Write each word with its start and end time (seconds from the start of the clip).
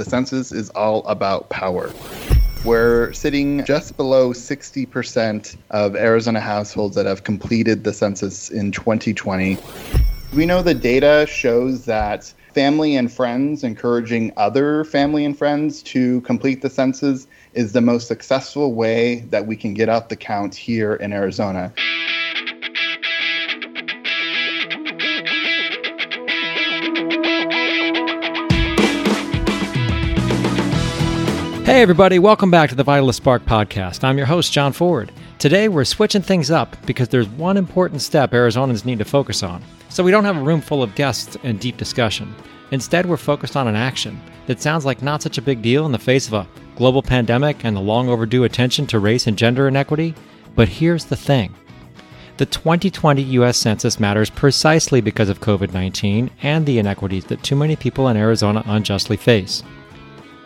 the 0.00 0.08
census 0.08 0.50
is 0.50 0.70
all 0.70 1.06
about 1.06 1.50
power. 1.50 1.92
We're 2.64 3.12
sitting 3.12 3.62
just 3.66 3.98
below 3.98 4.32
60% 4.32 5.56
of 5.68 5.94
Arizona 5.94 6.40
households 6.40 6.96
that 6.96 7.04
have 7.04 7.24
completed 7.24 7.84
the 7.84 7.92
census 7.92 8.50
in 8.50 8.72
2020. 8.72 9.58
We 10.34 10.46
know 10.46 10.62
the 10.62 10.72
data 10.72 11.26
shows 11.28 11.84
that 11.84 12.32
family 12.54 12.96
and 12.96 13.12
friends 13.12 13.62
encouraging 13.62 14.32
other 14.38 14.84
family 14.84 15.26
and 15.26 15.36
friends 15.36 15.82
to 15.82 16.22
complete 16.22 16.62
the 16.62 16.70
census 16.70 17.26
is 17.52 17.72
the 17.72 17.82
most 17.82 18.08
successful 18.08 18.72
way 18.72 19.20
that 19.28 19.46
we 19.46 19.54
can 19.54 19.74
get 19.74 19.90
out 19.90 20.08
the 20.08 20.16
count 20.16 20.54
here 20.54 20.94
in 20.94 21.12
Arizona. 21.12 21.74
Hey, 31.70 31.82
everybody, 31.82 32.18
welcome 32.18 32.50
back 32.50 32.68
to 32.70 32.74
the 32.74 32.82
Vitalyst 32.82 33.14
Spark 33.14 33.44
podcast. 33.44 34.02
I'm 34.02 34.18
your 34.18 34.26
host, 34.26 34.52
John 34.52 34.72
Ford. 34.72 35.12
Today, 35.38 35.68
we're 35.68 35.84
switching 35.84 36.20
things 36.20 36.50
up 36.50 36.76
because 36.84 37.08
there's 37.08 37.28
one 37.28 37.56
important 37.56 38.02
step 38.02 38.32
Arizonans 38.32 38.84
need 38.84 38.98
to 38.98 39.04
focus 39.04 39.44
on. 39.44 39.62
So, 39.88 40.02
we 40.02 40.10
don't 40.10 40.24
have 40.24 40.36
a 40.36 40.42
room 40.42 40.60
full 40.60 40.82
of 40.82 40.96
guests 40.96 41.36
and 41.44 41.60
deep 41.60 41.76
discussion. 41.76 42.34
Instead, 42.72 43.06
we're 43.06 43.16
focused 43.16 43.56
on 43.56 43.68
an 43.68 43.76
action 43.76 44.20
that 44.48 44.60
sounds 44.60 44.84
like 44.84 45.00
not 45.00 45.22
such 45.22 45.38
a 45.38 45.42
big 45.42 45.62
deal 45.62 45.86
in 45.86 45.92
the 45.92 45.98
face 45.98 46.26
of 46.26 46.32
a 46.32 46.48
global 46.74 47.02
pandemic 47.04 47.64
and 47.64 47.76
the 47.76 47.80
long 47.80 48.08
overdue 48.08 48.42
attention 48.42 48.84
to 48.88 48.98
race 48.98 49.28
and 49.28 49.38
gender 49.38 49.68
inequity. 49.68 50.12
But 50.56 50.68
here's 50.68 51.04
the 51.04 51.14
thing 51.14 51.54
the 52.38 52.46
2020 52.46 53.22
U.S. 53.22 53.56
Census 53.56 54.00
matters 54.00 54.28
precisely 54.28 55.00
because 55.00 55.28
of 55.28 55.38
COVID 55.40 55.72
19 55.72 56.32
and 56.42 56.66
the 56.66 56.80
inequities 56.80 57.26
that 57.26 57.44
too 57.44 57.54
many 57.54 57.76
people 57.76 58.08
in 58.08 58.16
Arizona 58.16 58.64
unjustly 58.66 59.16
face. 59.16 59.62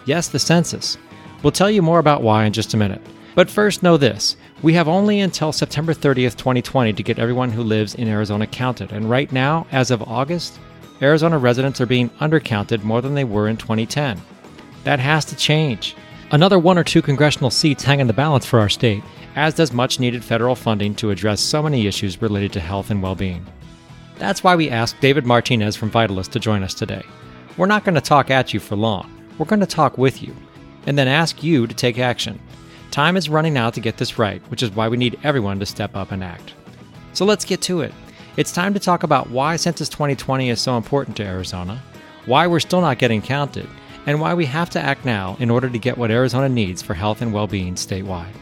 Yes, 0.04 0.28
the 0.28 0.38
census. 0.38 0.98
We'll 1.42 1.52
tell 1.52 1.70
you 1.70 1.82
more 1.82 1.98
about 1.98 2.22
why 2.22 2.44
in 2.44 2.52
just 2.52 2.74
a 2.74 2.76
minute. 2.76 3.02
But 3.34 3.50
first, 3.50 3.82
know 3.82 3.96
this 3.96 4.36
we 4.62 4.72
have 4.74 4.88
only 4.88 5.20
until 5.20 5.52
September 5.52 5.92
30th, 5.92 6.36
2020 6.36 6.92
to 6.92 7.02
get 7.02 7.18
everyone 7.18 7.50
who 7.50 7.62
lives 7.62 7.94
in 7.94 8.08
Arizona 8.08 8.46
counted. 8.46 8.92
And 8.92 9.10
right 9.10 9.30
now, 9.30 9.66
as 9.72 9.90
of 9.90 10.02
August, 10.02 10.58
Arizona 11.02 11.36
residents 11.36 11.80
are 11.80 11.86
being 11.86 12.08
undercounted 12.10 12.82
more 12.82 13.02
than 13.02 13.14
they 13.14 13.24
were 13.24 13.48
in 13.48 13.56
2010. 13.56 14.20
That 14.84 15.00
has 15.00 15.24
to 15.26 15.36
change. 15.36 15.96
Another 16.30 16.58
one 16.58 16.78
or 16.78 16.84
two 16.84 17.02
congressional 17.02 17.50
seats 17.50 17.84
hang 17.84 18.00
in 18.00 18.06
the 18.06 18.12
balance 18.12 18.46
for 18.46 18.58
our 18.58 18.68
state, 18.68 19.02
as 19.36 19.54
does 19.54 19.72
much 19.72 20.00
needed 20.00 20.24
federal 20.24 20.54
funding 20.54 20.94
to 20.94 21.10
address 21.10 21.40
so 21.40 21.62
many 21.62 21.86
issues 21.86 22.22
related 22.22 22.52
to 22.52 22.60
health 22.60 22.90
and 22.90 23.02
well 23.02 23.14
being. 23.14 23.44
That's 24.18 24.42
why 24.44 24.56
we 24.56 24.70
asked 24.70 25.00
David 25.00 25.26
Martinez 25.26 25.76
from 25.76 25.90
Vitalyst 25.90 26.30
to 26.30 26.40
join 26.40 26.62
us 26.62 26.72
today. 26.72 27.02
We're 27.56 27.66
not 27.66 27.84
going 27.84 27.96
to 27.96 28.00
talk 28.00 28.30
at 28.30 28.54
you 28.54 28.60
for 28.60 28.76
long, 28.76 29.10
we're 29.36 29.46
going 29.46 29.60
to 29.60 29.66
talk 29.66 29.98
with 29.98 30.22
you 30.22 30.34
and 30.86 30.98
then 30.98 31.08
ask 31.08 31.42
you 31.42 31.66
to 31.66 31.74
take 31.74 31.98
action. 31.98 32.38
Time 32.90 33.16
is 33.16 33.28
running 33.28 33.58
out 33.58 33.74
to 33.74 33.80
get 33.80 33.96
this 33.96 34.18
right, 34.18 34.40
which 34.50 34.62
is 34.62 34.70
why 34.70 34.88
we 34.88 34.96
need 34.96 35.18
everyone 35.24 35.58
to 35.58 35.66
step 35.66 35.96
up 35.96 36.12
and 36.12 36.22
act. 36.22 36.54
So 37.12 37.24
let's 37.24 37.44
get 37.44 37.60
to 37.62 37.80
it. 37.80 37.92
It's 38.36 38.52
time 38.52 38.74
to 38.74 38.80
talk 38.80 39.02
about 39.02 39.30
why 39.30 39.56
Census 39.56 39.88
2020 39.88 40.50
is 40.50 40.60
so 40.60 40.76
important 40.76 41.16
to 41.16 41.24
Arizona, 41.24 41.82
why 42.26 42.46
we're 42.46 42.60
still 42.60 42.80
not 42.80 42.98
getting 42.98 43.22
counted, 43.22 43.68
and 44.06 44.20
why 44.20 44.34
we 44.34 44.46
have 44.46 44.70
to 44.70 44.80
act 44.80 45.04
now 45.04 45.36
in 45.40 45.50
order 45.50 45.68
to 45.68 45.78
get 45.78 45.96
what 45.96 46.10
Arizona 46.10 46.48
needs 46.48 46.82
for 46.82 46.94
health 46.94 47.22
and 47.22 47.32
well 47.32 47.46
being 47.46 47.74
statewide. 47.74 48.34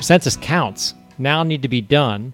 Census 0.00 0.36
counts 0.36 0.94
now 1.18 1.42
need 1.42 1.62
to 1.62 1.68
be 1.68 1.80
done 1.80 2.32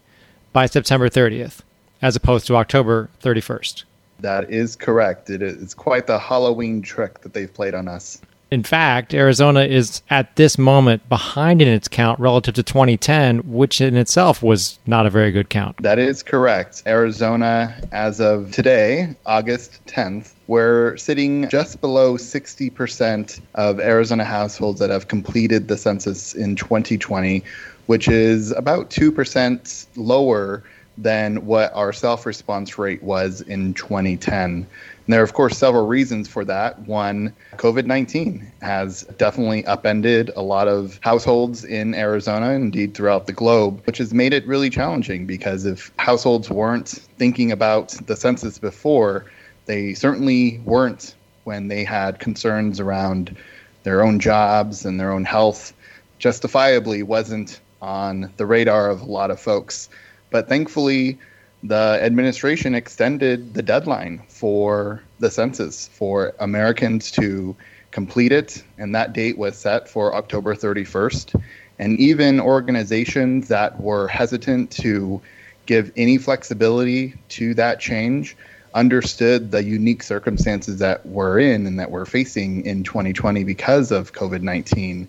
by 0.52 0.66
September 0.66 1.08
30th 1.08 1.60
as 2.02 2.16
opposed 2.16 2.46
to 2.48 2.56
October 2.56 3.08
31st. 3.22 3.84
That 4.20 4.50
is 4.50 4.76
correct. 4.76 5.30
It 5.30 5.42
is 5.42 5.74
quite 5.74 6.06
the 6.06 6.18
Halloween 6.18 6.82
trick 6.82 7.20
that 7.22 7.32
they've 7.32 7.52
played 7.52 7.74
on 7.74 7.88
us. 7.88 8.20
In 8.52 8.62
fact, 8.62 9.14
Arizona 9.14 9.60
is 9.60 10.02
at 10.10 10.36
this 10.36 10.58
moment 10.58 11.08
behind 11.08 11.62
in 11.62 11.68
its 11.68 11.88
count 11.88 12.20
relative 12.20 12.52
to 12.56 12.62
2010, 12.62 13.38
which 13.50 13.80
in 13.80 13.96
itself 13.96 14.42
was 14.42 14.78
not 14.86 15.06
a 15.06 15.10
very 15.10 15.32
good 15.32 15.48
count. 15.48 15.78
That 15.82 15.98
is 15.98 16.22
correct. 16.22 16.82
Arizona, 16.86 17.74
as 17.92 18.20
of 18.20 18.50
today, 18.50 19.16
August 19.24 19.80
10th, 19.86 20.34
we're 20.48 20.98
sitting 20.98 21.48
just 21.48 21.80
below 21.80 22.18
60% 22.18 23.40
of 23.54 23.80
Arizona 23.80 24.22
households 24.24 24.78
that 24.80 24.90
have 24.90 25.08
completed 25.08 25.68
the 25.68 25.78
census 25.78 26.34
in 26.34 26.54
2020, 26.54 27.42
which 27.86 28.06
is 28.06 28.52
about 28.52 28.90
2% 28.90 29.86
lower 29.96 30.62
than 30.98 31.46
what 31.46 31.72
our 31.74 31.92
self 31.92 32.26
response 32.26 32.78
rate 32.78 33.02
was 33.02 33.40
in 33.42 33.74
2010. 33.74 34.66
And 35.04 35.12
there 35.12 35.20
are, 35.20 35.24
of 35.24 35.32
course, 35.32 35.58
several 35.58 35.86
reasons 35.86 36.28
for 36.28 36.44
that. 36.44 36.78
One, 36.80 37.34
COVID 37.56 37.86
19 37.86 38.52
has 38.62 39.02
definitely 39.18 39.64
upended 39.66 40.30
a 40.36 40.42
lot 40.42 40.68
of 40.68 41.00
households 41.02 41.64
in 41.64 41.94
Arizona, 41.94 42.50
indeed 42.50 42.94
throughout 42.94 43.26
the 43.26 43.32
globe, 43.32 43.82
which 43.84 43.98
has 43.98 44.14
made 44.14 44.32
it 44.32 44.46
really 44.46 44.70
challenging 44.70 45.26
because 45.26 45.64
if 45.64 45.92
households 45.98 46.50
weren't 46.50 46.88
thinking 46.88 47.50
about 47.50 47.88
the 48.06 48.14
census 48.14 48.58
before, 48.58 49.24
they 49.66 49.94
certainly 49.94 50.60
weren't 50.64 51.14
when 51.44 51.68
they 51.68 51.82
had 51.82 52.20
concerns 52.20 52.78
around 52.78 53.36
their 53.82 54.02
own 54.02 54.20
jobs 54.20 54.84
and 54.84 55.00
their 55.00 55.10
own 55.10 55.24
health, 55.24 55.72
justifiably 56.18 57.02
wasn't 57.02 57.60
on 57.80 58.32
the 58.36 58.46
radar 58.46 58.88
of 58.88 59.00
a 59.00 59.04
lot 59.04 59.30
of 59.30 59.40
folks. 59.40 59.88
But 60.32 60.48
thankfully, 60.48 61.18
the 61.62 62.00
administration 62.02 62.74
extended 62.74 63.54
the 63.54 63.62
deadline 63.62 64.22
for 64.28 65.02
the 65.20 65.30
census 65.30 65.86
for 65.88 66.34
Americans 66.40 67.10
to 67.12 67.54
complete 67.92 68.32
it, 68.32 68.64
and 68.78 68.94
that 68.94 69.12
date 69.12 69.38
was 69.38 69.56
set 69.56 69.88
for 69.88 70.14
October 70.14 70.56
31st. 70.56 71.40
And 71.78 72.00
even 72.00 72.40
organizations 72.40 73.48
that 73.48 73.80
were 73.80 74.08
hesitant 74.08 74.70
to 74.82 75.20
give 75.66 75.92
any 75.96 76.18
flexibility 76.18 77.14
to 77.28 77.54
that 77.54 77.78
change 77.78 78.36
understood 78.74 79.50
the 79.50 79.62
unique 79.62 80.02
circumstances 80.02 80.78
that 80.78 81.04
we're 81.04 81.38
in 81.38 81.66
and 81.66 81.78
that 81.78 81.90
we're 81.90 82.06
facing 82.06 82.64
in 82.64 82.82
2020 82.82 83.44
because 83.44 83.92
of 83.92 84.12
COVID 84.12 84.42
19. 84.42 85.08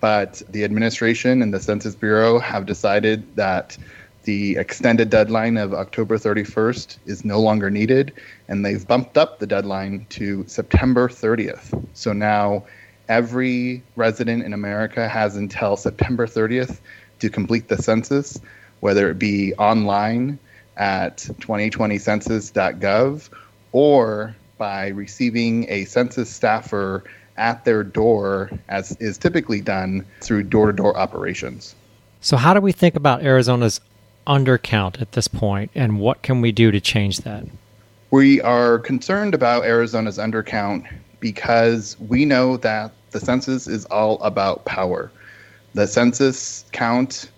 But 0.00 0.42
the 0.50 0.64
administration 0.64 1.40
and 1.40 1.54
the 1.54 1.60
Census 1.60 1.94
Bureau 1.94 2.38
have 2.38 2.66
decided 2.66 3.36
that 3.36 3.78
the 4.26 4.56
extended 4.56 5.08
deadline 5.08 5.56
of 5.56 5.72
October 5.72 6.18
31st 6.18 6.98
is 7.06 7.24
no 7.24 7.40
longer 7.40 7.70
needed, 7.70 8.12
and 8.48 8.64
they've 8.64 8.86
bumped 8.86 9.16
up 9.16 9.38
the 9.38 9.46
deadline 9.46 10.04
to 10.10 10.44
September 10.48 11.08
30th. 11.08 11.86
So 11.94 12.12
now 12.12 12.64
every 13.08 13.84
resident 13.94 14.42
in 14.42 14.52
America 14.52 15.08
has 15.08 15.36
until 15.36 15.76
September 15.76 16.26
30th 16.26 16.80
to 17.20 17.30
complete 17.30 17.68
the 17.68 17.80
census, 17.80 18.40
whether 18.80 19.08
it 19.10 19.18
be 19.18 19.54
online 19.54 20.40
at 20.76 21.18
2020census.gov 21.18 23.28
or 23.70 24.34
by 24.58 24.88
receiving 24.88 25.70
a 25.70 25.84
census 25.84 26.28
staffer 26.28 27.04
at 27.36 27.64
their 27.64 27.84
door, 27.84 28.50
as 28.68 28.96
is 28.96 29.18
typically 29.18 29.60
done 29.60 30.04
through 30.20 30.42
door 30.42 30.66
to 30.66 30.72
door 30.72 30.96
operations. 30.96 31.76
So, 32.20 32.36
how 32.36 32.54
do 32.54 32.60
we 32.60 32.72
think 32.72 32.96
about 32.96 33.22
Arizona's 33.22 33.80
undercount 34.26 35.00
at 35.00 35.12
this 35.12 35.28
point, 35.28 35.70
and 35.74 36.00
what 36.00 36.22
can 36.22 36.40
we 36.40 36.52
do 36.52 36.70
to 36.70 36.80
change 36.80 37.18
that? 37.18 37.44
We 38.10 38.40
are 38.42 38.78
concerned 38.78 39.34
about 39.34 39.64
Arizona's 39.64 40.18
undercount 40.18 40.86
because 41.20 41.96
we 41.98 42.24
know 42.24 42.56
that 42.58 42.92
the 43.10 43.20
census 43.20 43.66
is 43.66 43.84
all 43.86 44.20
about 44.22 44.64
power. 44.64 45.10
The 45.74 45.86
census 45.86 46.64
count 46.72 47.30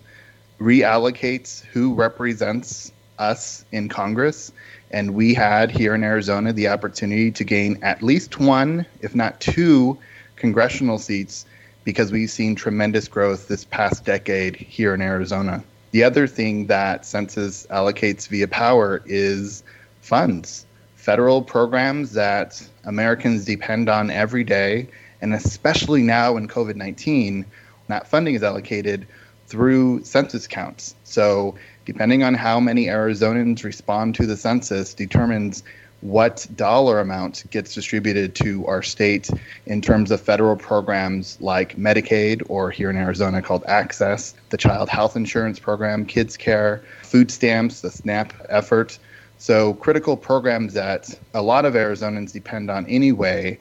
reallocates 0.59 1.63
who 1.65 1.93
represents 1.93 2.91
us 3.17 3.65
in 3.71 3.89
Congress, 3.89 4.51
and 4.91 5.13
we 5.13 5.33
had 5.33 5.71
here 5.71 5.95
in 5.95 6.03
Arizona 6.03 6.53
the 6.53 6.67
opportunity 6.67 7.31
to 7.31 7.43
gain 7.43 7.79
at 7.81 8.01
least 8.01 8.39
one, 8.39 8.85
if 9.01 9.15
not 9.15 9.39
two, 9.39 9.97
congressional 10.35 10.97
seats 10.97 11.45
because 11.83 12.11
we've 12.11 12.29
seen 12.29 12.55
tremendous 12.55 13.07
growth 13.07 13.47
this 13.47 13.65
past 13.65 14.05
decade 14.05 14.55
here 14.55 14.93
in 14.93 15.01
Arizona. 15.01 15.63
The 15.91 16.03
other 16.03 16.27
thing 16.27 16.67
that 16.67 17.05
census 17.05 17.65
allocates 17.67 18.27
via 18.27 18.47
power 18.47 19.01
is 19.05 19.63
funds, 20.01 20.65
federal 20.95 21.41
programs 21.41 22.13
that 22.13 22.67
Americans 22.83 23.45
depend 23.45 23.89
on 23.89 24.11
every 24.11 24.43
day, 24.43 24.89
and 25.21 25.33
especially 25.33 26.03
now 26.03 26.37
in 26.37 26.47
COVID 26.47 26.75
19, 26.75 27.45
that 27.87 28.07
funding 28.07 28.35
is 28.35 28.43
allocated 28.43 29.07
through 29.47 30.03
census 30.03 30.47
counts. 30.47 30.95
So, 31.03 31.55
depending 31.85 32.23
on 32.23 32.35
how 32.35 32.59
many 32.59 32.85
Arizonans 32.85 33.63
respond 33.63 34.13
to 34.15 34.27
the 34.27 34.37
census, 34.37 34.93
determines 34.93 35.63
what 36.01 36.47
dollar 36.55 36.99
amount 36.99 37.43
gets 37.51 37.73
distributed 37.73 38.35
to 38.35 38.65
our 38.67 38.81
state 38.81 39.29
in 39.65 39.81
terms 39.81 40.11
of 40.11 40.21
federal 40.21 40.55
programs 40.55 41.37
like 41.41 41.75
Medicaid, 41.75 42.41
or 42.47 42.71
here 42.71 42.89
in 42.89 42.95
Arizona 42.95 43.41
called 43.41 43.63
AHCCCS, 43.63 44.33
the 44.49 44.57
Child 44.57 44.89
Health 44.89 45.15
Insurance 45.15 45.59
Program, 45.59 46.05
Kids 46.05 46.37
Care, 46.37 46.81
food 47.03 47.31
stamps, 47.31 47.81
the 47.81 47.91
SNAP 47.91 48.33
effort. 48.49 48.97
So, 49.37 49.73
critical 49.75 50.17
programs 50.17 50.73
that 50.73 51.17
a 51.33 51.41
lot 51.41 51.65
of 51.65 51.73
Arizonans 51.73 52.31
depend 52.33 52.69
on 52.69 52.85
anyway 52.87 53.57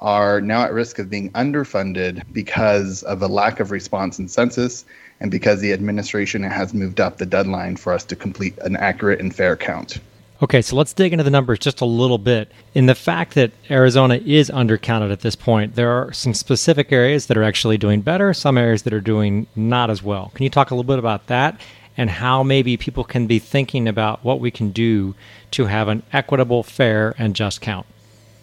are 0.00 0.40
now 0.40 0.62
at 0.62 0.72
risk 0.72 0.98
of 0.98 1.10
being 1.10 1.30
underfunded 1.32 2.22
because 2.32 3.02
of 3.02 3.20
a 3.22 3.26
lack 3.26 3.60
of 3.60 3.70
response 3.70 4.18
in 4.18 4.28
census 4.28 4.84
and 5.20 5.30
because 5.30 5.60
the 5.60 5.72
administration 5.72 6.42
has 6.42 6.72
moved 6.72 7.00
up 7.00 7.18
the 7.18 7.26
deadline 7.26 7.76
for 7.76 7.92
us 7.92 8.04
to 8.04 8.14
complete 8.14 8.56
an 8.58 8.76
accurate 8.76 9.20
and 9.20 9.34
fair 9.34 9.56
count. 9.56 9.98
Okay, 10.40 10.62
so 10.62 10.76
let's 10.76 10.92
dig 10.92 11.12
into 11.12 11.24
the 11.24 11.30
numbers 11.30 11.58
just 11.58 11.80
a 11.80 11.84
little 11.84 12.16
bit. 12.16 12.52
In 12.72 12.86
the 12.86 12.94
fact 12.94 13.34
that 13.34 13.50
Arizona 13.68 14.20
is 14.24 14.50
undercounted 14.50 15.10
at 15.10 15.20
this 15.20 15.34
point, 15.34 15.74
there 15.74 15.90
are 15.90 16.12
some 16.12 16.32
specific 16.32 16.92
areas 16.92 17.26
that 17.26 17.36
are 17.36 17.42
actually 17.42 17.76
doing 17.76 18.02
better, 18.02 18.32
some 18.32 18.56
areas 18.56 18.82
that 18.82 18.92
are 18.92 19.00
doing 19.00 19.48
not 19.56 19.90
as 19.90 20.00
well. 20.00 20.30
Can 20.36 20.44
you 20.44 20.50
talk 20.50 20.70
a 20.70 20.76
little 20.76 20.86
bit 20.86 21.00
about 21.00 21.26
that 21.26 21.60
and 21.96 22.08
how 22.08 22.44
maybe 22.44 22.76
people 22.76 23.02
can 23.02 23.26
be 23.26 23.40
thinking 23.40 23.88
about 23.88 24.24
what 24.24 24.38
we 24.38 24.52
can 24.52 24.70
do 24.70 25.16
to 25.50 25.64
have 25.64 25.88
an 25.88 26.04
equitable, 26.12 26.62
fair, 26.62 27.16
and 27.18 27.34
just 27.34 27.60
count? 27.60 27.86